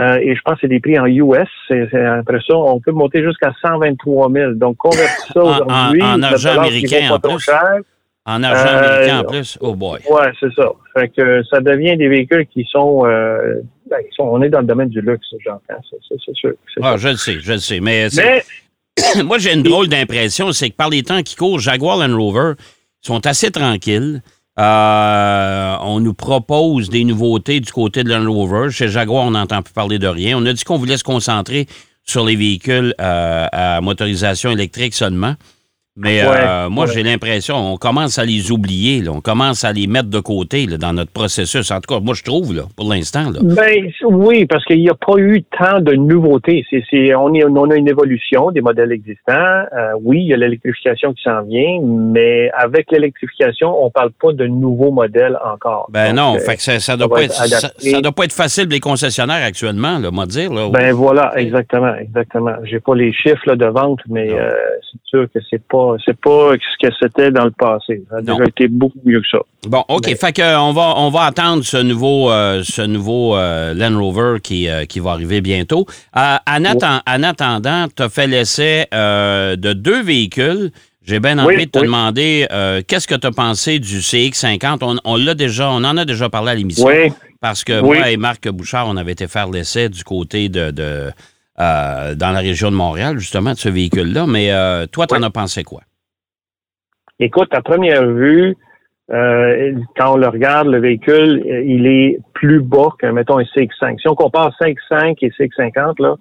euh, 0.00 0.16
et 0.22 0.34
je 0.34 0.40
pense 0.42 0.54
que 0.54 0.60
c'est 0.62 0.68
des 0.68 0.80
prix 0.80 0.98
en 0.98 1.06
US. 1.06 1.48
Après 1.70 2.38
ça, 2.46 2.56
on 2.56 2.80
peut 2.80 2.90
monter 2.92 3.22
jusqu'à 3.22 3.52
123 3.62 4.32
000 4.32 4.52
Donc, 4.54 4.76
convertir 4.78 5.32
ça 5.32 5.40
En- 5.40 5.44
en- 5.46 5.66
aujourd'hui. 5.66 6.02
en 6.02 6.22
argent 6.22 6.58
américain, 6.58 7.10
en 7.12 7.20
plus. 7.20 7.38
cher. 7.40 7.62
En 8.24 8.42
argent 8.42 8.78
américain 8.78 9.20
en 9.20 9.24
plus, 9.24 9.58
oh 9.60 9.74
boy. 9.74 9.98
Ouais, 10.10 10.30
c'est 10.40 10.52
ça. 10.54 10.68
Fait 10.96 11.08
que 11.08 11.42
ça 11.50 11.60
devient 11.60 11.96
des 11.96 12.08
véhicules 12.08 12.46
qui 12.46 12.64
sont, 12.70 13.04
euh, 13.04 13.60
ben, 13.90 13.98
sont- 14.16 14.24
on 14.24 14.40
est 14.42 14.48
dans 14.48 14.60
le 14.60 14.66
domaine 14.66 14.88
du 14.88 15.00
luxe, 15.00 15.26
j'entends. 15.44 15.80
C'est, 16.08 16.34
sûr. 16.34 16.52
Ah, 16.82 16.96
je 16.96 17.08
le 17.08 17.16
sais, 17.16 17.38
je 17.40 17.52
le 17.52 17.58
sais. 17.58 17.80
Mais, 17.80 18.06
Mais 18.16 18.42
moi, 19.24 19.38
j'ai 19.38 19.52
une 19.52 19.62
drôle 19.62 19.88
d'impression, 19.88 20.52
c'est 20.52 20.70
que 20.70 20.76
par 20.76 20.88
les 20.88 21.02
temps 21.02 21.22
qui 21.22 21.34
courent, 21.36 21.58
Jaguar 21.58 21.96
Land 21.98 22.16
Rover 22.16 22.52
sont 23.02 23.26
assez 23.26 23.50
tranquilles. 23.50 24.22
Euh, 24.58 25.76
on 25.80 26.00
nous 26.00 26.14
propose 26.14 26.90
des 26.90 27.04
nouveautés 27.04 27.60
du 27.60 27.72
côté 27.72 28.04
de 28.04 28.10
Land 28.10 28.30
Rover. 28.30 28.70
Chez 28.70 28.88
Jaguar, 28.88 29.24
on 29.24 29.30
n'entend 29.32 29.62
plus 29.62 29.72
parler 29.72 29.98
de 29.98 30.06
rien. 30.06 30.38
On 30.38 30.44
a 30.46 30.52
dit 30.52 30.62
qu'on 30.62 30.78
voulait 30.78 30.98
se 30.98 31.04
concentrer 31.04 31.66
sur 32.04 32.24
les 32.24 32.36
véhicules 32.36 32.94
euh, 33.00 33.46
à 33.50 33.80
motorisation 33.80 34.50
électrique 34.50 34.94
seulement. 34.94 35.34
Mais 35.96 36.22
euh, 36.22 36.70
moi, 36.70 36.86
ouais. 36.86 36.92
j'ai 36.94 37.02
l'impression, 37.02 37.54
on 37.56 37.76
commence 37.76 38.18
à 38.18 38.24
les 38.24 38.50
oublier. 38.50 39.02
là. 39.02 39.10
On 39.12 39.20
commence 39.20 39.62
à 39.62 39.72
les 39.72 39.86
mettre 39.86 40.08
de 40.08 40.20
côté 40.20 40.66
là, 40.66 40.78
dans 40.78 40.94
notre 40.94 41.12
processus. 41.12 41.70
En 41.70 41.80
tout 41.80 41.94
cas, 41.94 42.00
moi, 42.00 42.14
je 42.14 42.22
trouve, 42.22 42.54
là, 42.54 42.62
pour 42.76 42.88
l'instant. 42.88 43.24
Ben 43.42 43.90
oui, 44.04 44.46
parce 44.46 44.64
qu'il 44.64 44.80
n'y 44.80 44.88
a 44.88 44.94
pas 44.94 45.18
eu 45.18 45.42
tant 45.42 45.80
de 45.80 45.92
nouveautés. 45.92 46.64
C'est, 46.70 47.14
on, 47.14 47.34
a 47.34 47.76
une 47.76 47.88
évolution 47.88 48.50
des 48.52 48.62
modèles 48.62 48.92
existants. 48.92 49.32
Euh, 49.32 49.92
oui, 50.02 50.20
il 50.22 50.28
y 50.28 50.34
a 50.34 50.38
l'électrification 50.38 51.12
qui 51.12 51.22
s'en 51.22 51.42
vient, 51.42 51.80
mais 51.82 52.50
avec 52.56 52.90
l'électrification, 52.90 53.84
on 53.84 53.90
parle 53.90 54.12
pas 54.12 54.32
de 54.32 54.46
nouveaux 54.46 54.92
modèles 54.92 55.38
encore. 55.44 55.88
Ben 55.90 56.14
Donc, 56.14 56.16
non, 56.16 56.36
euh, 56.36 56.38
fait 56.38 56.56
que 56.56 56.62
ça, 56.62 56.80
ça 56.80 56.92
ça 56.92 56.96
doit 56.96 57.08
pas 57.08 57.22
être 57.22 57.32
être, 57.32 57.48
ça, 57.48 57.56
adapté. 57.58 57.90
ça 57.90 58.00
doit 58.00 58.12
pas 58.12 58.24
être 58.24 58.32
facile 58.32 58.64
pour 58.64 58.72
les 58.72 58.80
concessionnaires 58.80 59.44
actuellement, 59.44 59.98
là, 59.98 60.10
moi 60.10 60.26
dire. 60.26 60.52
Là, 60.52 60.68
Ben 60.70 60.92
voilà, 60.92 61.32
exactement, 61.36 61.94
exactement. 61.96 62.54
J'ai 62.64 62.80
pas 62.80 62.94
les 62.94 63.12
chiffres 63.12 63.42
là, 63.46 63.56
de 63.56 63.66
vente, 63.66 64.00
mais 64.08 64.32
euh, 64.32 64.50
c'est 64.90 65.00
sûr 65.04 65.26
que 65.32 65.38
c'est 65.50 65.62
pas 65.62 65.81
c'est 66.04 66.18
pas 66.20 66.52
ce 66.54 66.86
que 66.88 66.92
c'était 67.00 67.30
dans 67.30 67.44
le 67.44 67.50
passé. 67.50 68.02
Ça 68.10 68.16
a 68.16 68.20
Non. 68.22 68.36
déjà 68.36 68.48
été 68.48 68.68
beaucoup 68.68 68.98
mieux 69.04 69.20
que 69.20 69.26
ça. 69.30 69.38
Bon, 69.66 69.84
OK. 69.88 70.04
Mais- 70.06 70.16
Fait 70.16 70.32
que 70.32 70.42
euh, 70.42 70.60
on 70.60 70.72
va 70.72 70.94
on 70.96 71.10
va 71.10 71.22
attendre 71.24 71.64
ce 71.64 71.76
nouveau 71.76 72.30
euh, 72.30 72.62
ce 72.64 72.82
nouveau 72.82 73.36
euh, 73.36 73.74
Land 73.74 73.98
Rover 73.98 74.38
qui, 74.42 74.68
euh, 74.68 74.84
qui 74.84 75.00
va 75.00 75.12
arriver 75.12 75.40
bientôt. 75.40 75.86
En, 76.14 76.36
atten- 76.46 77.00
en 77.06 77.22
attendant, 77.22 77.86
tu 77.94 78.02
as 78.02 78.08
fait 78.08 78.26
l'essai 78.26 78.86
de 78.92 79.72
deux 79.72 80.02
véhicules. 80.02 80.70
J'ai 81.04 81.18
bien 81.18 81.36
envie 81.40 81.56
Oui, 81.56 81.66
de 81.66 81.70
te 81.70 81.78
oui. 81.80 81.86
demander 81.86 82.46
qu'est-ce 82.86 83.08
que 83.08 83.16
tu 83.16 83.26
as 83.26 83.32
pensé 83.32 83.78
du 83.80 83.98
CX50. 83.98 84.78
On, 84.82 84.96
on 85.04 85.16
l'a 85.16 85.34
déjà, 85.34 85.68
on 85.70 85.82
en 85.84 85.96
a 85.96 86.04
déjà 86.04 86.28
parlé 86.28 86.52
à 86.52 86.54
l'émission. 86.54 86.86
Oui. 86.86 87.12
Parce 87.40 87.64
que 87.64 87.80
Oui. 87.80 87.98
moi 87.98 88.08
et 88.10 88.16
Marc 88.16 88.48
Bouchard, 88.48 88.86
on 88.88 88.96
avait 88.96 89.10
été 89.12 89.26
faire 89.26 89.50
l'essai 89.50 89.88
du 89.88 90.04
côté 90.04 90.48
de, 90.48 90.70
de 90.70 91.10
euh, 91.60 92.14
dans 92.14 92.30
la 92.32 92.40
région 92.40 92.70
de 92.70 92.76
Montréal, 92.76 93.18
justement, 93.18 93.50
de 93.52 93.56
ce 93.58 93.68
véhicule-là. 93.68 94.26
Mais 94.26 94.52
euh, 94.52 94.86
toi, 94.86 95.06
tu 95.06 95.14
en 95.14 95.18
Oui. 95.18 95.24
as 95.24 95.30
pensé 95.30 95.62
quoi? 95.64 95.82
Écoute, 97.20 97.48
à 97.52 97.62
première 97.62 98.06
vue, 98.06 98.56
euh, 99.12 99.74
quand 99.96 100.14
on 100.14 100.16
le 100.16 100.28
regarde, 100.28 100.68
le 100.68 100.80
véhicule, 100.80 101.42
il 101.66 101.86
est 101.86 102.18
plus 102.34 102.60
bas 102.60 102.88
qu'un, 102.98 103.12
mettons, 103.12 103.38
un 103.38 103.42
CX5. 103.44 104.00
Si 104.00 104.08
on 104.08 104.14
compare 104.14 104.52
5.5 104.60 105.16
et 105.22 105.28
CX50, 105.30 106.02
là, 106.02 106.16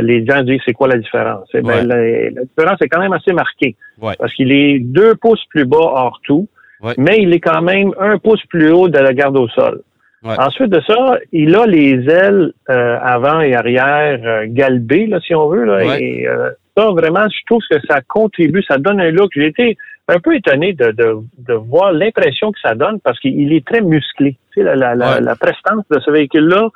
les 0.00 0.24
gens 0.26 0.42
disent 0.42 0.60
c'est 0.66 0.74
quoi 0.74 0.86
la 0.88 0.98
différence? 0.98 1.48
Eh 1.54 1.60
Ouais. 1.60 1.82
ben, 1.82 1.86
la, 1.88 2.30
la 2.30 2.44
différence 2.44 2.76
est 2.82 2.88
quand 2.88 3.00
même 3.00 3.14
assez 3.14 3.32
marquée. 3.32 3.74
Ouais. 4.00 4.14
Parce 4.18 4.32
qu'il 4.34 4.52
est 4.52 4.78
deux 4.80 5.14
pouces 5.14 5.44
plus 5.48 5.64
bas 5.64 5.78
hors 5.80 6.20
tout, 6.24 6.46
Ouais. 6.80 6.94
mais 6.98 7.16
il 7.18 7.32
est 7.32 7.40
quand 7.40 7.62
même 7.62 7.92
un 7.98 8.18
pouce 8.18 8.44
plus 8.48 8.70
haut 8.70 8.88
de 8.88 8.98
la 8.98 9.12
garde 9.12 9.36
au 9.36 9.48
sol. 9.48 9.82
Ouais. 10.24 10.34
Ensuite 10.38 10.70
de 10.70 10.80
ça, 10.86 11.18
il 11.32 11.54
a 11.54 11.64
les 11.66 12.08
ailes 12.10 12.52
euh, 12.70 12.98
avant 13.00 13.40
et 13.40 13.54
arrière 13.54 14.18
euh, 14.24 14.46
galbées, 14.48 15.06
là, 15.06 15.20
si 15.20 15.34
on 15.34 15.48
veut. 15.48 15.64
Là, 15.64 15.76
Ouais. 15.86 16.02
Et 16.02 16.28
euh, 16.28 16.50
ça, 16.76 16.90
vraiment, 16.90 17.26
je 17.28 17.38
trouve 17.46 17.62
que 17.70 17.76
ça 17.88 18.00
contribue, 18.02 18.62
ça 18.64 18.78
donne 18.78 19.00
un 19.00 19.10
look. 19.10 19.30
J'ai 19.34 19.46
été 19.46 19.76
un 20.08 20.18
peu 20.18 20.34
étonné 20.34 20.72
de, 20.72 20.90
de, 20.90 21.16
de 21.38 21.54
voir 21.54 21.92
l'impression 21.92 22.50
que 22.50 22.58
ça 22.60 22.74
donne 22.74 22.98
parce 23.00 23.18
qu'il 23.20 23.52
est 23.52 23.64
très 23.66 23.80
musclé. 23.80 24.36
Tu 24.52 24.60
sais, 24.60 24.62
la, 24.64 24.74
la, 24.74 24.94
la, 24.94 25.14
Ouais. 25.14 25.20
la 25.20 25.36
prestance 25.36 25.84
de 25.90 26.00
ce 26.00 26.10
véhicule-là, 26.10 26.68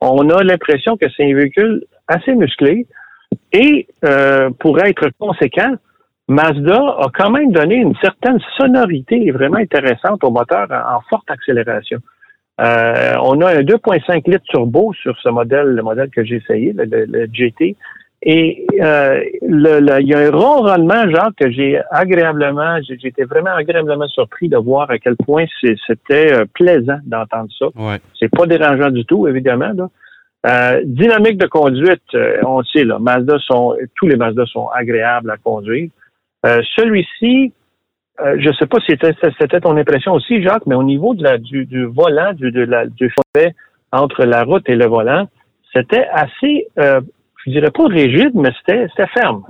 on 0.00 0.28
a 0.30 0.42
l'impression 0.44 0.96
que 0.96 1.06
c'est 1.16 1.24
un 1.30 1.34
véhicule 1.34 1.82
assez 2.08 2.34
musclé. 2.34 2.86
Et 3.52 3.86
euh, 4.04 4.50
pour 4.60 4.80
être 4.84 5.08
conséquent, 5.18 5.72
Mazda 6.28 6.76
a 6.76 7.06
quand 7.12 7.30
même 7.30 7.52
donné 7.52 7.76
une 7.76 7.94
certaine 7.96 8.38
sonorité 8.56 9.30
vraiment 9.30 9.58
intéressante 9.58 10.22
au 10.24 10.30
moteur 10.30 10.66
en, 10.70 10.96
en 10.96 11.00
forte 11.10 11.30
accélération. 11.30 11.98
Euh, 12.60 13.14
on 13.22 13.40
a 13.40 13.50
un 13.56 13.62
2.5 13.62 14.30
litres 14.30 14.44
turbo 14.48 14.92
sur 14.94 15.18
ce 15.18 15.28
modèle, 15.28 15.66
le 15.68 15.82
modèle 15.82 16.10
que 16.10 16.22
j'ai 16.24 16.36
essayé, 16.36 16.72
le, 16.72 16.84
le- 16.84 17.06
le 17.06 17.26
GT. 17.32 17.76
Et 18.26 18.64
euh, 18.80 19.20
le, 19.42 20.00
il 20.00 20.06
y 20.08 20.14
a 20.14 20.18
un 20.20 20.30
ronronnement, 20.30 21.10
Jacques, 21.10 21.34
que 21.38 21.50
j'ai 21.50 21.78
agréablement, 21.90 22.76
été 22.76 23.24
vraiment 23.24 23.50
agréablement 23.54 24.08
surpris 24.08 24.48
de 24.48 24.56
voir 24.56 24.90
à 24.90 24.98
quel 24.98 25.14
point 25.16 25.44
c'était 25.86 26.32
euh, 26.32 26.44
plaisant 26.54 26.98
d'entendre 27.04 27.50
ça. 27.58 27.66
Ouais. 27.76 27.98
C'est 28.18 28.30
pas 28.30 28.46
dérangeant 28.46 28.90
du 28.90 29.04
tout, 29.04 29.28
évidemment. 29.28 29.72
Là. 29.74 30.80
Dynamique 30.84 31.36
de 31.38 31.46
conduite, 31.46 32.02
on 32.46 32.58
le 32.60 32.64
sait, 32.64 32.84
là, 32.84 32.98
Mazda 32.98 33.38
sont, 33.40 33.76
tous 33.96 34.06
les 34.06 34.16
Mazda 34.16 34.46
sont 34.46 34.68
agréables 34.68 35.30
à 35.30 35.36
conduire. 35.36 35.90
Celui-ci, 36.76 37.52
euh, 38.20 38.36
je 38.38 38.50
sais 38.58 38.66
pas 38.66 38.78
si 38.80 38.92
c'était 38.92 39.14
c'était 39.40 39.60
ton 39.60 39.76
impression 39.76 40.12
aussi, 40.12 40.42
Jacques, 40.42 40.66
mais 40.66 40.74
au 40.74 40.82
niveau 40.84 41.14
de 41.14 41.22
la, 41.22 41.38
du, 41.38 41.64
du 41.66 41.84
volant, 41.86 42.32
du, 42.32 42.50
de 42.52 42.62
la, 42.62 42.86
du 42.86 43.12
entre 43.92 44.24
la 44.24 44.44
route 44.44 44.68
et 44.68 44.76
le 44.76 44.86
volant, 44.86 45.28
c'était 45.72 46.06
assez, 46.12 46.66
euh, 46.78 47.00
je 47.44 47.50
dirais 47.50 47.70
pas 47.70 47.86
rigide, 47.86 48.30
mais 48.34 48.50
c'était 48.58 48.86
ferme. 49.12 49.42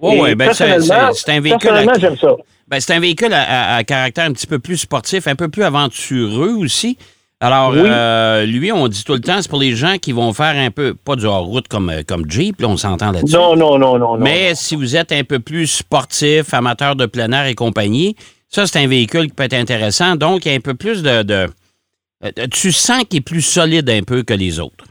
Oui, 0.00 0.14
Et 0.16 0.20
ouais, 0.20 0.34
ben, 0.34 0.52
c'est 0.52 0.64
un 0.64 1.40
véhicule. 1.40 1.68
à- 1.68 1.72
Personnellement, 1.72 1.92
j'aime 1.98 2.16
ça. 2.16 2.34
Ben, 2.68 2.80
c'est 2.80 2.94
un 2.94 3.00
véhicule 3.00 3.32
à, 3.32 3.42
à- 3.42 3.76
à 3.76 3.84
caractère 3.84 4.24
un 4.24 4.32
petit 4.32 4.46
peu 4.46 4.58
plus 4.58 4.76
sportif, 4.78 5.26
un 5.26 5.34
peu 5.36 5.48
plus 5.48 5.62
aventureux 5.62 6.54
aussi. 6.56 6.96
Alors, 7.42 7.70
Oui. 7.72 7.80
euh, 7.84 8.44
lui, 8.44 8.70
on 8.70 8.86
dit 8.86 9.02
tout 9.02 9.14
le 9.14 9.20
temps, 9.20 9.40
c'est 9.40 9.48
pour 9.48 9.60
les 9.60 9.72
gens 9.72 9.96
qui 9.96 10.12
vont 10.12 10.32
faire 10.34 10.54
un 10.56 10.70
peu, 10.70 10.92
pas 10.94 11.16
du 11.16 11.24
hors-route 11.24 11.68
comme, 11.68 11.88
euh, 11.88 12.02
comme 12.06 12.30
Jeep, 12.30 12.60
là, 12.60 12.68
on 12.68 12.76
s'entend 12.76 13.12
là-dessus. 13.12 13.34
Non, 13.34 13.56
non, 13.56 13.78
non, 13.78 13.98
non, 13.98 14.18
non. 14.18 14.22
Mais 14.22 14.54
si 14.54 14.76
vous 14.76 14.94
êtes 14.94 15.10
un 15.12 15.24
peu 15.24 15.38
plus 15.38 15.66
sportif, 15.66 16.52
amateur 16.52 16.96
de 16.96 17.06
plein 17.06 17.32
air 17.32 17.46
et 17.46 17.54
compagnie, 17.54 18.14
ça, 18.48 18.66
c'est 18.66 18.78
un 18.84 18.86
véhicule 18.86 19.28
qui 19.28 19.32
peut 19.34 19.44
être 19.44 19.54
intéressant. 19.54 20.16
Donc, 20.16 20.44
il 20.44 20.50
y 20.50 20.54
a 20.54 20.56
un 20.56 20.60
peu 20.60 20.74
plus 20.74 21.02
de. 21.02 21.22
de- 21.22 21.46
euh, 22.22 22.30
tu 22.52 22.72
sens 22.72 23.04
qu'il 23.04 23.20
est 23.20 23.24
plus 23.24 23.40
solide 23.40 23.88
un 23.88 24.02
peu 24.02 24.22
que 24.22 24.34
les 24.34 24.60
autres. 24.60 24.84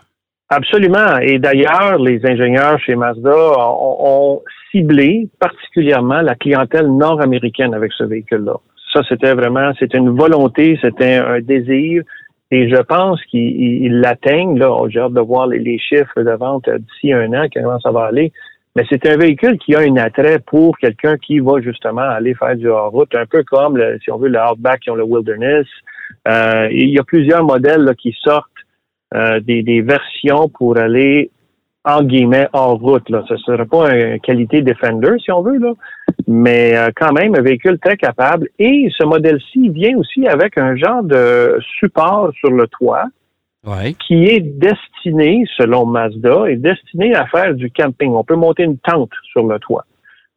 Absolument. 0.50 1.20
Et 1.22 1.38
d'ailleurs, 1.38 2.00
les 2.00 2.20
ingénieurs 2.26 2.80
chez 2.84 2.96
Mazda 2.96 3.30
ont, 3.60 3.98
ont 4.00 4.42
ciblé 4.72 5.30
particulièrement 5.40 6.22
la 6.22 6.34
clientèle 6.34 6.88
nord-américaine 6.88 7.76
avec 7.76 7.92
ce 7.96 8.04
véhicule-là. 8.06 8.54
Ça, 8.92 9.02
c'était 9.08 9.36
vraiment, 9.36 9.72
c'était 9.78 10.00
une 10.00 10.18
volonté, 10.18 10.80
c'était 10.82 11.18
un 11.18 11.40
désir. 11.42 12.02
Et 12.52 12.68
je 12.70 12.82
pense 12.82 13.24
qu'ils 13.26 13.42
ils- 13.62 13.86
ils 13.86 14.00
l'atteignent. 14.00 14.58
Là, 14.58 14.70
j'ai 14.90 15.00
hâte 15.00 15.14
de 15.14 15.22
voir 15.22 15.48
les, 15.48 15.60
les 15.60 15.78
chiffres 15.78 16.22
de 16.22 16.32
vente 16.32 16.68
euh, 16.68 16.80
d'ici 16.80 17.14
un 17.14 17.32
an, 17.34 17.48
comment 17.54 17.80
ça 17.80 17.92
va 17.92 18.06
aller. 18.06 18.32
Mais 18.76 18.86
c'est 18.90 19.06
un 19.08 19.18
véhicule 19.18 19.58
qui 19.58 19.76
a 19.76 19.80
un 19.80 19.96
attrait 19.98 20.40
pour 20.40 20.78
quelqu'un 20.78 21.18
qui 21.18 21.40
va 21.40 21.60
justement 21.62 22.02
aller 22.02 22.34
faire 22.36 22.56
du 22.56 22.68
hors-route, 22.68 23.14
un 23.16 23.26
peu 23.26 23.44
comme, 23.44 23.78
le- 23.78 24.00
si 24.04 24.12
on 24.12 24.18
veut, 24.18 24.30
le 24.30 24.40
Outback, 24.40 24.80
qui 24.82 24.90
ont 24.90 24.96
le 24.96 25.04
Wilderness. 25.04 25.66
Euh, 26.28 26.68
il 26.72 26.90
y 26.90 27.00
a 27.00 27.04
plusieurs 27.04 27.44
modèles 27.44 27.82
là, 27.82 27.94
qui 27.94 28.16
sortent 28.24 28.46
euh, 29.16 29.40
des, 29.40 29.64
des 29.64 29.82
versions 29.82 30.50
pour 30.50 30.78
aller 30.78 31.32
en 31.86 32.04
guillemets 32.04 32.48
hors 32.54 32.80
route. 32.80 33.10
Là. 33.10 33.24
Ce 33.28 33.34
ne 33.34 33.40
serait 33.40 33.66
pas 33.66 33.96
une 33.96 34.20
qualité 34.20 34.62
Defender, 34.62 35.14
si 35.24 35.32
on 35.32 35.42
veut, 35.42 35.58
là. 35.58 35.74
mais 36.28 36.76
euh, 36.76 36.90
quand 36.96 37.14
même 37.14 37.36
un 37.36 37.42
véhicule 37.42 37.80
très 37.80 37.98
capable. 37.98 38.50
Et 38.60 38.90
ce 38.98 39.04
modèle-ci 39.04 39.70
vient 39.70 39.98
aussi 39.98 40.28
avec 40.28 40.58
un 40.58 40.76
genre 40.76 41.04
de 41.04 41.60
support 41.80 42.32
sur 42.40 42.52
le 42.52 42.68
toit 42.68 43.06
qui 44.08 44.26
est 44.26 44.40
destiné, 44.40 45.44
selon 45.58 45.86
Mazda, 45.86 46.46
est 46.50 46.56
destiné 46.56 47.14
à 47.14 47.26
faire 47.28 47.54
du 47.54 47.70
camping. 47.72 48.14
On 48.14 48.24
peut 48.24 48.36
monter 48.36 48.64
une 48.64 48.78
tente 48.78 49.12
sur 49.32 49.46
le 49.46 49.60
toit. 49.60 49.86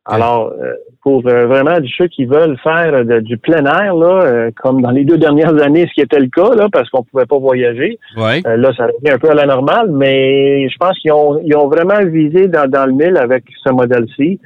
Alors, 0.04 0.52
euh, 0.61 0.75
pour 1.02 1.23
euh, 1.28 1.47
vraiment 1.47 1.76
ceux 1.97 2.09
qui 2.09 2.25
veulent 2.26 2.59
faire 2.62 3.04
de- 3.04 3.21
du 3.21 3.38
plein 3.38 3.64
air, 3.66 3.94
là, 3.94 4.23
euh, 4.25 4.50
comme 4.61 4.82
dans 4.82 4.90
les 4.90 5.04
deux 5.04 5.16
dernières 5.18 5.56
années, 5.62 5.87
ce 5.88 5.94
qui 5.94 6.00
était 6.00 6.18
le 6.18 6.26
cas, 6.28 6.54
là, 6.56 6.68
parce 6.73 6.88
qu'on 6.90 7.04
pouvait 7.04 7.26
pas 7.26 7.38
voyager, 7.38 7.99
euh, 8.47 8.56
là, 8.56 8.73
ça 8.76 8.87
revient 8.87 9.12
un 9.14 9.18
peu 9.18 9.30
à 9.30 9.35
la 9.35 9.47
normale, 9.47 9.90
mais 9.92 10.68
je 10.68 10.76
pense 10.78 10.99
qu'ils 10.99 11.12
ont, 11.12 11.40
ils 11.44 11.56
ont 11.56 11.68
vraiment 11.68 12.04
visé 12.04 12.49
dans, 12.49 12.68
dans 12.68 12.87
le 12.87 12.92
mille 12.92 13.16
avec 13.16 13.44
ce 13.64 13.71
modèle-ci. 13.71 14.40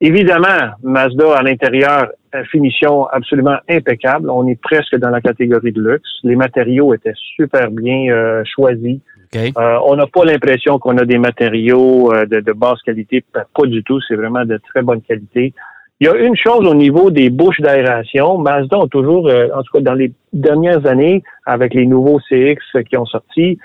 Évidemment, 0.00 0.72
Mazda 0.82 1.36
à 1.36 1.42
l'intérieur, 1.42 2.08
euh, 2.34 2.42
finition 2.50 3.06
absolument 3.06 3.58
impeccable. 3.68 4.30
On 4.30 4.46
est 4.48 4.60
presque 4.60 4.96
dans 4.96 5.10
la 5.10 5.20
catégorie 5.20 5.72
de 5.72 5.80
luxe. 5.80 6.10
Les 6.24 6.34
matériaux 6.36 6.92
étaient 6.94 7.12
super 7.36 7.70
bien 7.70 8.10
euh, 8.12 8.42
choisis. 8.44 8.98
Euh, 9.34 9.78
on 9.86 9.96
n'a 9.96 10.06
pas 10.06 10.24
l'impression 10.24 10.78
qu'on 10.78 10.98
a 10.98 11.04
des 11.04 11.18
matériaux 11.18 12.12
euh, 12.12 12.26
de, 12.26 12.52
basse 12.52 12.82
qualité, 12.82 13.24
pas 13.32 13.66
du 13.66 13.82
tout. 13.82 14.00
C'est 14.06 14.14
vraiment 14.14 14.44
de 14.44 14.58
très 14.68 14.82
bonne 14.82 15.00
qualité. 15.00 15.54
Il 16.00 16.06
y 16.06 16.08
a 16.08 16.16
une 16.16 16.36
chose 16.36 16.66
au 16.66 16.74
niveau 16.74 17.10
des 17.10 17.30
bouches 17.30 17.60
d'aération. 17.60 18.36
Mazda 18.38 18.78
ont 18.78 18.88
toujours, 18.88 19.28
euh, 19.28 19.48
en 19.54 19.62
tout 19.62 19.72
cas 19.72 19.80
dans 19.80 19.94
les 19.94 20.12
dernières 20.32 20.84
années, 20.86 21.22
avec 21.46 21.74
les 21.74 21.86
nouveaux 21.86 22.20
CX 22.28 22.82
qui 22.88 22.96
ont 22.96 23.06
sorti, 23.06 23.58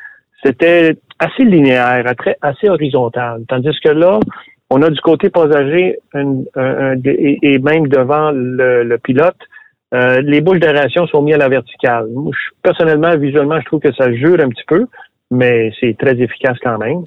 c'était 0.44 0.96
assez 1.20 1.44
linéaire, 1.44 2.14
assez 2.42 2.70
horizontal. 2.70 3.42
Tandis 3.50 3.78
que 3.84 3.90
là, 3.90 4.20
on 4.70 4.82
a 4.84 4.90
du 4.90 5.02
côté 5.02 5.30
passager 5.30 5.98
et, 6.14 7.60
même 7.60 7.88
devant 7.88 8.32
le, 8.32 8.98
pilote, 8.98 9.38
les 9.92 10.42
bouches 10.42 10.60
d'aération 10.60 11.08
sont 11.08 11.24
mises 11.24 11.36
à 11.36 11.40
la 11.40 11.50
verticale. 11.50 12.08
Personnellement, 12.62 13.18
visuellement, 13.18 13.60
je 13.60 13.66
trouve 13.66 13.80
que 13.80 13.94
ça 13.94 14.14
jure 14.14 14.40
un 14.40 14.50
petit 14.50 14.66
peu, 14.68 14.86
mais 15.32 15.72
c'est 15.80 15.98
très 15.98 16.20
efficace 16.22 16.58
quand 16.64 16.78
même. 16.78 17.04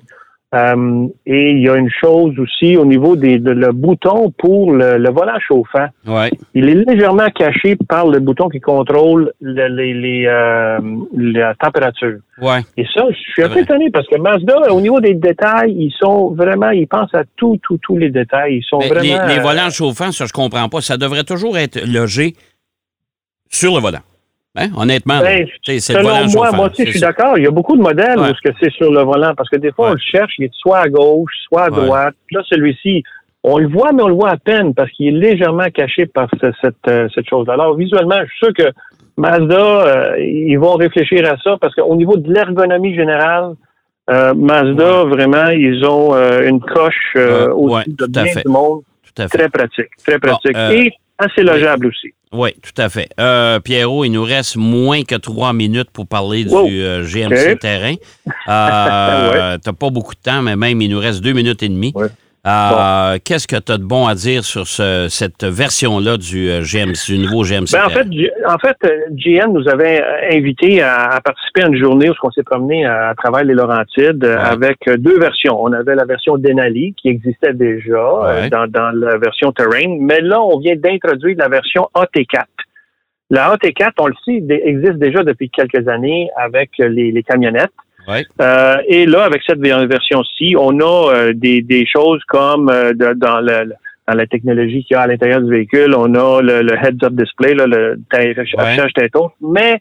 Euh, 0.52 1.06
et 1.26 1.52
il 1.52 1.60
y 1.62 1.68
a 1.68 1.76
une 1.76 1.88
chose 2.00 2.36
aussi 2.40 2.76
au 2.76 2.84
niveau 2.84 3.14
des 3.14 3.38
de, 3.38 3.52
le 3.52 3.70
bouton 3.70 4.32
pour 4.36 4.72
le, 4.72 4.98
le 4.98 5.08
volant 5.10 5.38
chauffant. 5.38 5.86
Oui. 6.08 6.28
Il 6.54 6.68
est 6.68 6.74
légèrement 6.90 7.28
caché 7.30 7.76
par 7.76 8.08
le 8.08 8.18
bouton 8.18 8.48
qui 8.48 8.58
contrôle 8.58 9.32
le- 9.40 9.68
les, 9.68 9.94
les, 9.94 10.26
euh, 10.26 10.80
la 11.16 11.54
température. 11.54 12.16
Oui. 12.42 12.56
Et 12.76 12.84
ça, 12.92 13.04
je 13.10 13.14
suis 13.32 13.44
un 13.44 13.48
peu 13.48 13.60
étonné 13.60 13.90
parce 13.92 14.08
que 14.08 14.16
Mazda, 14.16 14.72
au 14.72 14.80
niveau 14.80 14.98
des 15.00 15.14
détails, 15.14 15.70
ils 15.72 15.94
sont 15.96 16.30
vraiment, 16.34 16.70
ils 16.70 16.88
pensent 16.88 17.14
à 17.14 17.22
tout, 17.36 17.56
tout, 17.62 17.78
tous 17.80 17.96
les 17.96 18.10
détails. 18.10 18.56
Ils 18.56 18.64
sont 18.64 18.80
Mais 18.80 18.88
les, 18.88 19.10
vraiment. 19.12 19.26
les 19.28 19.38
euh, 19.38 19.42
volants 19.42 19.70
chauffants, 19.70 20.10
ça, 20.10 20.26
je 20.26 20.32
comprends 20.32 20.68
pas. 20.68 20.80
Ça 20.80 20.96
devrait 20.96 21.22
toujours 21.22 21.56
être 21.58 21.78
logé 21.86 22.32
sur 23.48 23.72
le 23.76 23.80
volant. 23.80 24.00
Hein? 24.56 24.68
Honnêtement, 24.76 25.20
Ben, 25.20 25.46
Selon 25.78 26.26
moi, 26.34 26.50
moi 26.52 26.70
aussi, 26.70 26.84
je 26.84 26.90
suis 26.90 27.00
d'accord. 27.00 27.38
Il 27.38 27.44
y 27.44 27.46
a 27.46 27.50
beaucoup 27.52 27.76
de 27.76 27.82
modèles 27.82 28.18
Ouais. 28.18 28.30
où 28.30 28.34
ce 28.34 28.50
que 28.50 28.54
c'est 28.60 28.72
sur 28.72 28.90
le 28.90 29.00
volant 29.02 29.32
parce 29.36 29.48
que 29.48 29.56
des 29.56 29.70
fois, 29.70 29.86
Ouais. 29.86 29.90
on 29.92 29.94
le 29.94 30.00
cherche, 30.00 30.32
il 30.38 30.46
est 30.46 30.54
soit 30.54 30.78
à 30.78 30.88
gauche, 30.88 31.32
soit 31.48 31.66
à 31.66 31.70
Ouais. 31.70 31.84
droite. 31.86 32.14
Là, 32.32 32.42
celui-ci, 32.48 33.04
on 33.44 33.58
le 33.58 33.68
voit, 33.68 33.92
mais 33.92 34.02
on 34.02 34.08
le 34.08 34.14
voit 34.14 34.30
à 34.30 34.36
peine 34.36 34.74
parce 34.74 34.90
qu'il 34.90 35.06
est 35.06 35.18
légèrement 35.30 35.68
caché 35.72 36.06
par 36.06 36.28
ce- 36.40 36.50
cette, 36.60 36.74
euh, 36.88 37.08
cette 37.14 37.28
chose-là. 37.28 37.52
Alors, 37.54 37.76
visuellement, 37.76 38.18
je 38.22 38.26
suis 38.28 38.38
sûr 38.46 38.52
que 38.54 38.72
Mazda, 39.16 39.54
euh, 39.86 40.18
ils 40.18 40.56
vont 40.58 40.74
réfléchir 40.74 41.24
à 41.30 41.36
ça 41.44 41.56
parce 41.60 41.74
qu'au 41.74 41.94
niveau 41.94 42.16
de 42.16 42.32
l'ergonomie 42.32 42.94
générale, 42.94 43.52
euh, 44.10 44.34
Mazda, 44.34 45.04
vraiment, 45.04 45.48
ils 45.50 45.84
ont 45.84 46.12
euh, 46.14 46.42
une 46.48 46.58
coche 46.60 47.16
aussi 47.54 47.94
de 47.94 48.06
bien 48.06 48.24
fait. 48.24 48.42
du 48.44 48.50
monde. 48.50 48.80
Tout 49.14 49.22
à 49.22 49.28
fait. 49.28 49.38
Très 49.38 49.48
pratique, 49.48 49.90
très 50.04 50.18
pratique. 50.18 50.56
Et 50.72 50.90
assez 51.18 51.42
logeable 51.42 51.86
aussi. 51.86 52.12
Oui, 52.32 52.50
tout 52.62 52.80
à 52.80 52.88
fait. 52.88 53.08
Euh, 53.18 53.58
Pierrot, 53.58 54.04
il 54.04 54.10
nous 54.10 54.22
reste 54.22 54.56
moins 54.56 55.02
que 55.02 55.16
trois 55.16 55.52
minutes 55.52 55.90
pour 55.92 56.06
parler 56.06 56.44
Wow. 56.44 56.68
du 56.68 56.80
euh, 56.82 57.04
GMC 57.04 57.58
terrain. 57.58 57.94
Euh, 58.48 59.58
T'as 59.62 59.72
pas 59.72 59.90
beaucoup 59.90 60.14
de 60.14 60.20
temps, 60.20 60.42
mais 60.42 60.56
même 60.56 60.80
il 60.80 60.90
nous 60.90 60.98
reste 60.98 61.20
deux 61.20 61.32
minutes 61.32 61.62
et 61.62 61.68
demie. 61.68 61.92
Ouais. 61.94 62.08
Euh, 62.46 63.18
Qu'est-ce 63.22 63.46
que 63.46 63.56
tu 63.56 63.70
as 63.72 63.76
de 63.76 63.84
bon 63.84 64.06
à 64.06 64.14
dire 64.14 64.44
sur 64.44 64.66
ce- 64.66 65.08
cette 65.10 65.44
version-là 65.44 66.16
du, 66.16 66.48
euh, 66.48 66.62
GMC, 66.62 67.12
du 67.12 67.18
nouveau 67.18 67.42
GMC 67.44 67.72
Ben, 67.72 67.84
en 67.84 67.88
terrain? 67.88 68.02
fait, 68.04 68.12
G- 68.12 68.32
en 68.48 68.56
fait, 68.58 68.76
euh, 68.84 68.98
GM 69.12 69.52
nous 69.52 69.68
avait 69.68 70.00
euh, 70.02 70.36
invité 70.36 70.80
à, 70.80 71.16
à 71.16 71.20
participer 71.20 71.64
à 71.64 71.66
une 71.66 71.76
journée 71.76 72.08
où 72.08 72.14
on 72.22 72.30
s'est 72.30 72.42
promené 72.42 72.86
à, 72.86 73.10
à 73.10 73.14
travers 73.14 73.44
les 73.44 73.52
Laurentides 73.52 74.24
euh, 74.24 74.36
Ouais. 74.36 74.42
avec 74.42 74.78
euh, 74.88 74.96
deux 74.96 75.18
versions. 75.18 75.62
On 75.62 75.70
avait 75.74 75.94
la 75.94 76.06
version 76.06 76.38
Denali 76.38 76.94
qui 76.94 77.08
existait 77.08 77.52
déjà 77.52 77.92
euh, 77.92 78.42
Ouais. 78.42 78.48
dans, 78.48 78.66
dans 78.66 78.90
la 78.90 79.18
version 79.18 79.52
Terrain, 79.52 79.98
mais 80.00 80.20
là, 80.22 80.40
on 80.40 80.58
vient 80.60 80.76
d'introduire 80.76 81.36
la 81.38 81.48
version 81.48 81.88
AT4. 81.94 82.44
La 83.28 83.54
AT4, 83.54 83.90
on 83.98 84.06
le 84.06 84.14
sait, 84.24 84.42
existe 84.64 84.94
déjà 84.98 85.22
depuis 85.24 85.50
quelques 85.50 85.86
années 85.88 86.30
avec 86.36 86.70
euh, 86.80 86.88
les, 86.88 87.12
les 87.12 87.22
camionnettes. 87.22 87.70
Ouais. 88.08 88.24
Euh, 88.40 88.76
et 88.88 89.06
là, 89.06 89.24
avec 89.24 89.42
cette 89.46 89.60
ver- 89.60 89.86
version-ci, 89.86 90.54
on 90.58 90.78
a 90.80 91.14
euh, 91.14 91.32
des, 91.34 91.62
des 91.62 91.86
choses 91.86 92.22
comme 92.28 92.68
euh, 92.68 92.92
de- 92.92 93.14
dans, 93.14 93.40
le, 93.40 93.72
dans 94.08 94.14
la 94.14 94.26
technologie 94.26 94.84
qu'il 94.84 94.94
y 94.94 94.98
a 94.98 95.02
à 95.02 95.06
l'intérieur 95.06 95.40
du 95.42 95.50
véhicule, 95.50 95.94
on 95.96 96.14
a 96.14 96.40
le, 96.42 96.62
le 96.62 96.74
heads-up 96.74 97.12
display, 97.12 97.54
là, 97.54 97.66
le 97.66 97.98
affichage 98.12 98.92
tête 98.94 99.14
haute, 99.14 99.32
mais 99.40 99.80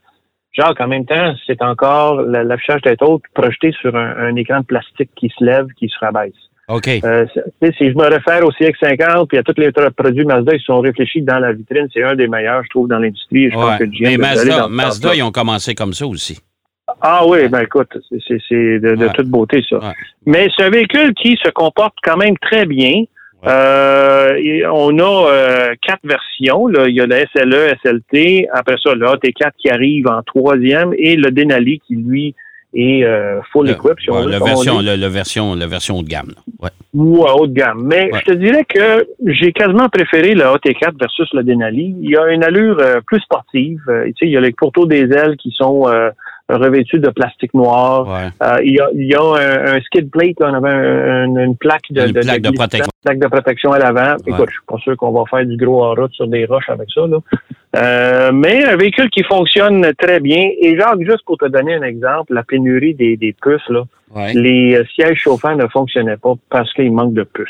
genre 0.52 0.74
en 0.80 0.88
même 0.88 1.06
temps, 1.06 1.34
c'est 1.48 1.62
encore 1.62 2.22
la- 2.22 2.44
l'affichage 2.44 2.82
tête 2.82 3.02
haute 3.02 3.24
projeté 3.34 3.72
sur 3.80 3.96
un, 3.96 4.16
un 4.18 4.36
écran 4.36 4.60
de 4.60 4.66
plastique 4.66 5.10
qui 5.16 5.30
se 5.38 5.44
lève, 5.44 5.68
qui 5.78 5.88
se 5.88 5.98
rabaisse. 6.00 6.34
OK. 6.68 6.88
Euh, 7.04 7.26
si 7.34 7.90
je 7.90 7.96
me 7.98 8.04
réfère 8.04 8.46
au 8.46 8.52
CX-50 8.52 9.26
puis 9.28 9.40
à 9.40 9.44
tous 9.44 9.56
les 9.58 9.70
tra- 9.72 9.90
produits 9.90 10.24
Mazda, 10.24 10.54
ils 10.54 10.62
sont 10.62 10.80
réfléchis 10.82 11.24
dans 11.24 11.40
la 11.40 11.52
vitrine. 11.52 11.88
C'est 11.92 12.04
un 12.04 12.14
des 12.16 12.28
meilleurs, 12.28 12.64
je 12.64 12.70
trouve, 12.70 12.88
dans 12.88 13.00
l'industrie. 13.00 13.50
Je 13.50 13.56
pense 13.56 13.72
Ouais. 13.72 13.78
que 13.80 13.86
GM 13.86 14.04
Mais 14.04 14.18
Mazda, 14.18 14.68
Mazda, 14.68 15.16
ils 15.16 15.24
ont 15.24 15.32
commencé 15.32 15.74
comme 15.74 15.94
ça 15.94 16.06
aussi. 16.06 16.40
Ah 17.02 17.26
oui, 17.28 17.48
ben 17.50 17.62
écoute, 17.62 17.90
c'est- 18.10 18.80
de, 18.80 18.96
de 18.96 19.06
Ouais. 19.06 19.12
toute 19.14 19.28
beauté, 19.28 19.64
ça. 19.70 19.78
Ouais. 19.78 19.94
Mais 20.26 20.48
c'est 20.56 20.64
un 20.66 20.70
véhicule 20.70 21.14
qui 21.14 21.38
se 21.44 21.50
comporte 21.52 21.96
quand 22.04 22.18
même 22.18 22.38
très 22.38 22.66
bien. 22.66 23.04
Ouais. 23.42 23.48
Euh, 23.50 24.34
et 24.38 24.66
on 24.68 24.98
a 25.00 25.32
euh, 25.32 25.70
quatre 25.82 26.02
versions. 26.04 26.68
Là. 26.68 26.88
Il 26.90 26.96
y 26.96 27.02
a 27.02 27.06
le 27.06 27.16
SLE, 27.34 27.74
SLT, 27.84 28.48
après 28.54 28.76
ça, 28.84 28.94
le 28.94 29.06
AT4 29.06 29.52
qui 29.58 29.70
arrive 29.70 30.08
en 30.08 30.22
troisième 30.24 30.94
et 30.98 31.16
le 31.16 31.32
Denali 31.32 31.80
qui, 31.88 31.96
lui, 31.96 32.36
et 32.74 33.06
euh, 33.06 33.40
full 33.54 33.68
Le- 33.68 33.72
equip, 33.72 34.00
si 34.02 34.12
on 34.12 34.16
ouais, 34.18 34.26
veut. 34.26 34.32
la, 34.32 34.40
version, 34.40 34.80
le- 34.82 35.08
version, 35.08 35.56
la 35.56 35.68
version 35.68 35.98
haut 36.00 36.04
de 36.04 36.10
gamme. 36.10 36.30
là. 36.36 36.42
Ouais. 36.62 36.70
ou 36.94 37.26
à 37.26 37.36
haut 37.36 37.48
de 37.48 37.54
gamme. 37.54 37.84
Mais 37.86 38.10
je 38.14 38.32
te 38.32 38.34
dirais 38.34 38.66
que 38.66 39.08
j'ai 39.26 39.54
quasiment 39.54 39.88
préféré 39.88 40.34
le 40.36 40.44
AT4 40.44 41.00
versus 41.00 41.30
le 41.34 41.44
Denali. 41.44 41.96
Il 42.02 42.10
y 42.10 42.18
a 42.18 42.28
une 42.34 42.44
allure 42.44 42.78
euh, 42.82 43.00
plus 43.08 43.22
sportive. 43.22 43.80
Euh, 43.88 44.06
tu 44.08 44.12
sais, 44.20 44.26
il 44.26 44.32
y 44.32 44.38
a 44.38 44.42
les 44.42 44.52
courteaux 44.54 44.86
des 44.86 45.04
ailes 45.14 45.38
qui 45.38 45.52
sont 45.56 45.88
revêtus 46.50 47.00
de 47.00 47.10
plastique 47.10 47.54
noir. 47.54 48.08
Ouais. 48.08 48.30
Euh, 48.48 48.58
il 48.64 48.74
y 48.74 48.80
a, 48.80 48.90
y 48.94 49.14
a 49.14 49.22
un, 49.22 49.76
un 49.76 49.82
skid 49.82 50.10
plate, 50.10 50.40
là, 50.40 50.50
on 50.52 50.54
avait 50.56 50.74
un- 50.74 51.36
un- 51.36 51.44
une 51.46 51.56
plaque 51.56 51.84
de, 51.92 52.08
Une 52.08 52.14
plaque 52.14 52.42
de 52.42 52.52
protection. 52.52 52.92
plaque 53.04 53.20
de 53.20 53.28
protection 53.28 53.72
à 53.72 53.80
l'avant. 53.80 54.12
Ouais. 54.26 54.34
Écoute, 54.34 54.48
je 54.50 54.54
suis 54.54 54.66
pas 54.68 54.78
sûr 54.80 54.98
qu'on 54.98 55.12
va 55.12 55.24
faire 55.30 55.46
du 55.46 55.58
gros 55.58 55.84
en 55.84 55.94
route 55.94 56.12
sur 56.14 56.28
des 56.28 56.46
roches 56.46 56.70
avec 56.70 56.88
ça. 56.94 57.02
Là. 57.08 57.18
Euh, 57.76 58.32
mais 58.34 58.66
un 58.66 58.76
véhicule 58.78 59.10
qui 59.12 59.24
fonctionne 59.24 59.92
très 59.98 60.20
bien. 60.20 60.50
Et 60.60 60.76
Jacques, 60.78 61.02
juste 61.02 61.24
pour 61.26 61.38
te 61.38 61.46
donner 61.48 61.76
un 61.76 61.84
exemple, 61.84 62.34
la 62.34 62.44
pénurie 62.44 62.96
des, 62.96 63.16
des 63.18 63.34
puces, 63.40 63.62
là, 63.70 63.84
Ouais. 64.16 64.34
les 64.34 64.76
euh, 64.76 64.84
sièges 64.96 65.20
chauffants 65.20 65.56
ne 65.56 65.68
fonctionnaient 65.68 66.18
pas 66.18 66.34
parce 66.50 66.74
qu'il 66.74 66.92
manque 66.92 67.14
de 67.14 67.22
puces. 67.24 67.46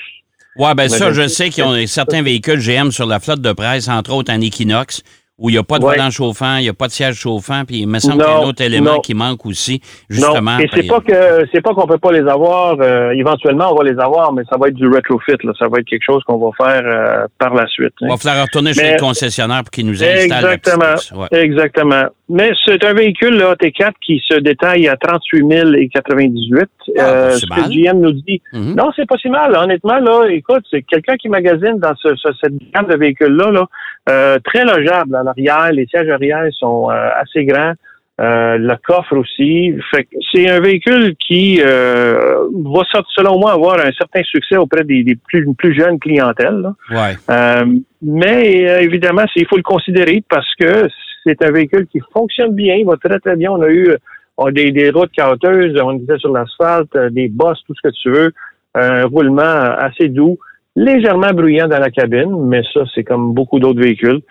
Ouais, 0.57 0.75
ben 0.75 0.89
ça, 0.89 1.13
je 1.13 1.25
sais 1.29 1.47
qu'ils 1.49 1.63
ont 1.63 1.73
certains 1.87 2.21
véhicules 2.21 2.59
GM 2.59 2.91
sur 2.91 3.05
la 3.05 3.21
flotte 3.21 3.39
de 3.39 3.53
presse, 3.53 3.87
entre 3.87 4.13
autres 4.13 4.29
un 4.33 4.41
Equinox, 4.41 5.03
où 5.39 5.49
il 5.49 5.53
n'y 5.53 5.57
a 5.57 5.63
pas 5.63 5.79
de 5.79 5.85
Ouais. 5.85 5.95
volant 5.95 6.09
chauffant, 6.11 6.57
il 6.57 6.63
n'y 6.63 6.69
a 6.69 6.73
pas 6.73 6.87
de 6.87 6.91
siège 6.91 7.15
chauffant, 7.15 7.63
puis 7.65 7.79
il 7.81 7.87
me 7.87 7.99
semble 7.99 8.21
qu'il 8.23 8.31
y 8.31 8.35
a 8.35 8.39
un 8.39 8.47
autre 8.47 8.61
élément 8.61 8.95
non. 8.95 8.99
qui 8.99 9.13
manque 9.13 9.45
aussi, 9.45 9.81
justement. 10.09 10.57
non, 10.57 10.59
et 10.59 10.67
c'est 10.73 10.79
puis- 10.81 10.87
pas 10.89 10.99
que 10.99 11.45
c'est 11.53 11.61
pas 11.61 11.73
qu'on 11.73 11.87
peut 11.87 11.97
pas 11.97 12.11
les 12.11 12.27
avoir. 12.27 12.75
euh, 12.81 13.11
éventuellement, 13.11 13.71
on 13.73 13.75
va 13.75 13.83
les 13.89 13.97
avoir, 13.99 14.33
mais 14.33 14.43
ça 14.49 14.57
va 14.59 14.67
être 14.67 14.75
du 14.75 14.87
retrofit. 14.87 15.37
Là. 15.43 15.53
Ça 15.57 15.67
va 15.67 15.79
être 15.79 15.85
quelque 15.87 16.03
chose 16.05 16.21
qu'on 16.25 16.37
va 16.37 16.49
faire 16.57 16.81
euh, 16.85 17.25
par 17.37 17.53
la 17.53 17.65
suite. 17.67 17.93
hein. 18.01 18.07
Il 18.07 18.09
va 18.09 18.17
falloir 18.17 18.43
retourner 18.45 18.73
chez 18.73 18.93
le 18.93 18.99
concessionnaire 18.99 19.63
pour 19.63 19.71
qu'il 19.71 19.85
nous 19.87 20.03
installe 20.03 20.23
Exactement. 20.25 20.95
Ouais. 21.21 21.27
Exactement. 21.43 22.03
Mais 22.31 22.51
c'est 22.65 22.83
un 22.85 22.93
véhicule, 22.93 23.37
le 23.37 23.45
AT4, 23.45 23.93
qui 24.05 24.21
se 24.27 24.35
détaille 24.39 24.87
à 24.87 24.95
38 24.97 25.43
098. 25.91 26.69
Ah, 26.97 27.01
Euh, 27.01 27.31
ce 27.31 27.45
mal. 27.47 27.63
que 27.63 27.69
GM 27.69 27.99
nous 27.99 28.11
dit. 28.11 28.41
Mhm. 28.53 28.75
Non, 28.75 28.91
c'est 28.95 29.07
pas 29.07 29.17
si 29.17 29.29
mal. 29.29 29.55
Honnêtement, 29.55 29.99
là, 29.99 30.25
écoute, 30.29 30.63
c'est 30.69 30.81
quelqu'un 30.83 31.15
qui 31.17 31.29
magasine 31.29 31.77
dans 31.79 31.93
ce, 32.01 32.15
ce- 32.15 32.29
cette 32.41 32.53
gamme 32.73 32.87
de 32.87 32.95
véhicules-là, 32.95 33.51
là, 33.51 33.65
euh, 34.09 34.37
très 34.43 34.63
logeable 34.63 35.15
Les 35.37 35.85
sièges 35.87 36.09
arrière 36.09 36.43
sont 36.51 36.89
euh, 36.89 37.09
assez 37.21 37.45
grands. 37.45 37.73
Euh, 38.19 38.57
le 38.57 38.75
coffre 38.85 39.15
aussi. 39.15 39.73
Fait 39.91 40.05
c'est 40.33 40.49
un 40.49 40.59
véhicule 40.59 41.15
qui 41.15 41.61
euh, 41.63 42.49
va, 42.65 42.81
selon 43.15 43.39
moi, 43.39 43.53
avoir 43.53 43.79
un 43.79 43.91
certain 43.93 44.23
succès 44.23 44.57
auprès 44.57 44.83
des, 44.83 45.03
des 45.03 45.15
plus, 45.15 45.47
plus 45.53 45.73
jeunes 45.73 45.99
clientèles. 45.99 46.61
là. 46.61 46.73
Ouais. 46.91 47.15
Euh, 47.29 47.65
mais 48.01 48.83
évidemment, 48.83 49.23
il 49.35 49.47
faut 49.47 49.55
le 49.55 49.63
considérer 49.63 50.21
parce 50.29 50.53
que 50.59 50.89
c'est 51.25 51.41
un 51.43 51.51
véhicule 51.51 51.87
qui 51.87 52.01
fonctionne 52.11 52.53
bien, 52.53 52.75
il 52.75 52.85
va 52.85 52.97
très 52.97 53.19
très 53.19 53.37
bien. 53.37 53.51
On 53.51 53.61
a 53.61 53.69
eu 53.69 53.95
on 54.35 54.47
a 54.47 54.51
des, 54.51 54.71
des 54.71 54.89
routes 54.89 55.11
caoteuses, 55.11 55.77
on 55.81 55.97
était 55.97 56.17
sur 56.17 56.33
l'asphalte, 56.33 56.95
des 57.11 57.27
bosses, 57.27 57.61
tout 57.67 57.73
ce 57.75 57.89
que 57.89 57.93
tu 57.93 58.09
veux, 58.09 58.31
un 58.73 59.05
roulement 59.05 59.41
assez 59.41 60.07
doux, 60.07 60.37
légèrement 60.75 61.31
bruyant 61.33 61.67
dans 61.67 61.79
la 61.79 61.89
cabine, 61.89 62.47
mais 62.47 62.61
ça 62.73 62.81
c'est 62.95 63.03
comme 63.03 63.33
beaucoup 63.33 63.59
d'autres 63.59 63.81
véhicules. 63.81 64.21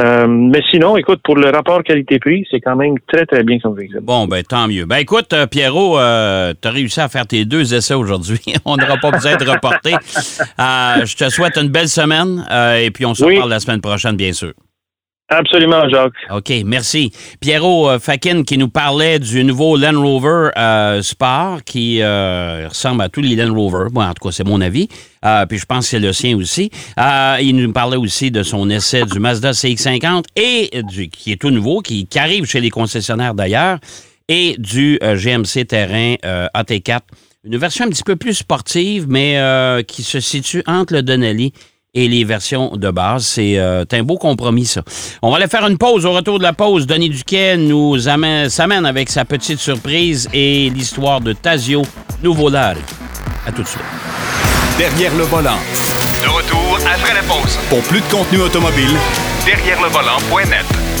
Euh, 0.00 0.26
mais 0.26 0.60
sinon, 0.70 0.96
écoute, 0.96 1.20
pour 1.22 1.36
le 1.36 1.50
rapport 1.50 1.82
qualité-prix, 1.82 2.46
c'est 2.50 2.60
quand 2.60 2.76
même 2.76 2.94
très 3.12 3.26
très 3.26 3.42
bien 3.42 3.58
comme 3.58 3.76
véhicule. 3.76 4.00
Bon, 4.02 4.26
ben 4.26 4.42
tant 4.42 4.66
mieux. 4.66 4.86
Ben 4.86 4.96
écoute, 4.96 5.32
euh, 5.34 5.46
Pierrot, 5.46 5.98
euh, 5.98 6.54
tu 6.60 6.66
as 6.66 6.70
réussi 6.70 6.98
à 7.00 7.08
faire 7.08 7.26
tes 7.26 7.44
deux 7.44 7.74
essais 7.74 7.92
aujourd'hui. 7.94 8.40
On 8.64 8.76
n'aura 8.78 8.96
pas 8.96 9.10
besoin 9.10 9.36
de 9.36 9.44
reporter. 9.44 9.92
Euh, 10.58 11.04
je 11.04 11.14
te 11.16 11.28
souhaite 11.28 11.58
une 11.58 11.68
belle 11.68 11.88
semaine 11.90 12.42
euh, 12.50 12.76
et 12.78 12.90
puis 12.90 13.04
on 13.04 13.14
se 13.14 13.22
Oui. 13.24 13.34
reparle 13.34 13.50
la 13.50 13.60
semaine 13.60 13.80
prochaine, 13.82 14.16
bien 14.16 14.32
sûr. 14.32 14.52
Absolument, 15.32 15.88
Jacques. 15.88 16.12
OK, 16.30 16.52
merci. 16.66 17.10
Pierrot 17.40 17.88
euh, 17.88 17.98
Fakin 17.98 18.42
qui 18.42 18.58
nous 18.58 18.68
parlait 18.68 19.18
du 19.18 19.42
nouveau 19.44 19.78
Land 19.78 19.98
Rover 19.98 20.50
euh, 20.58 21.00
Sport 21.00 21.64
qui 21.64 22.02
euh, 22.02 22.68
ressemble 22.68 23.00
à 23.00 23.08
tous 23.08 23.22
les 23.22 23.34
Land 23.34 23.54
Rover. 23.54 23.86
Bon, 23.90 24.02
en 24.02 24.12
tout 24.12 24.28
cas, 24.28 24.32
c'est 24.32 24.44
mon 24.44 24.60
avis. 24.60 24.88
Puis 25.48 25.58
je 25.58 25.64
pense 25.64 25.86
que 25.86 25.90
c'est 25.90 26.00
le 26.00 26.12
sien 26.12 26.36
aussi. 26.36 26.70
Il 27.40 27.56
nous 27.56 27.72
parlait 27.72 27.96
aussi 27.96 28.30
de 28.30 28.42
son 28.42 28.68
essai 28.68 29.04
du 29.04 29.20
Mazda 29.20 29.52
CX-50 29.52 30.24
et 30.36 30.82
du 30.82 31.08
qui 31.08 31.32
est 31.32 31.40
tout 31.40 31.50
nouveau, 31.50 31.80
qui, 31.80 32.06
qui 32.06 32.18
arrive 32.18 32.44
chez 32.44 32.60
les 32.60 32.70
concessionnaires 32.70 33.34
d'ailleurs, 33.34 33.78
et 34.28 34.56
du 34.58 34.98
GMC 35.00 35.64
Terrain 35.66 36.16
euh, 36.24 36.48
AT4. 36.54 37.00
Une 37.44 37.56
version 37.56 37.86
un 37.86 37.88
petit 37.88 38.02
peu 38.02 38.16
plus 38.16 38.34
sportive, 38.34 39.06
mais 39.08 39.38
qui 39.86 40.02
se 40.02 40.20
situe 40.20 40.62
entre 40.66 40.94
le 40.94 41.02
Denali 41.02 41.52
et 41.94 42.08
les 42.08 42.24
versions 42.24 42.76
de 42.76 42.90
base. 42.90 43.26
C'est 43.26 43.58
euh, 43.58 43.84
un 43.92 44.02
beau 44.02 44.16
compromis, 44.16 44.64
ça. 44.66 44.82
On 45.20 45.30
va 45.30 45.36
aller 45.36 45.48
faire 45.48 45.66
une 45.66 45.78
pause. 45.78 46.06
Au 46.06 46.12
retour 46.12 46.38
de 46.38 46.42
la 46.42 46.52
pause, 46.52 46.86
Denis 46.86 47.10
Duquet 47.10 47.56
nous 47.56 48.08
amène, 48.08 48.48
s'amène 48.48 48.86
avec 48.86 49.10
sa 49.10 49.24
petite 49.24 49.58
surprise 49.58 50.28
et 50.32 50.70
l'histoire 50.70 51.20
de 51.20 51.32
Tazio 51.32 51.82
Nuvolari. 52.22 52.80
À 53.46 53.52
tout 53.52 53.62
de 53.62 53.68
suite. 53.68 53.82
Derrière 54.78 55.14
le 55.16 55.24
volant. 55.24 55.58
De 56.22 56.28
retour 56.28 56.78
après 56.86 57.14
la 57.14 57.22
pause. 57.22 57.58
Pour 57.68 57.82
plus 57.82 58.00
de 58.00 58.06
contenu 58.06 58.40
automobile, 58.40 58.96
Derrière 59.44 59.82
le 59.82 59.88
volant.net. 59.88 60.91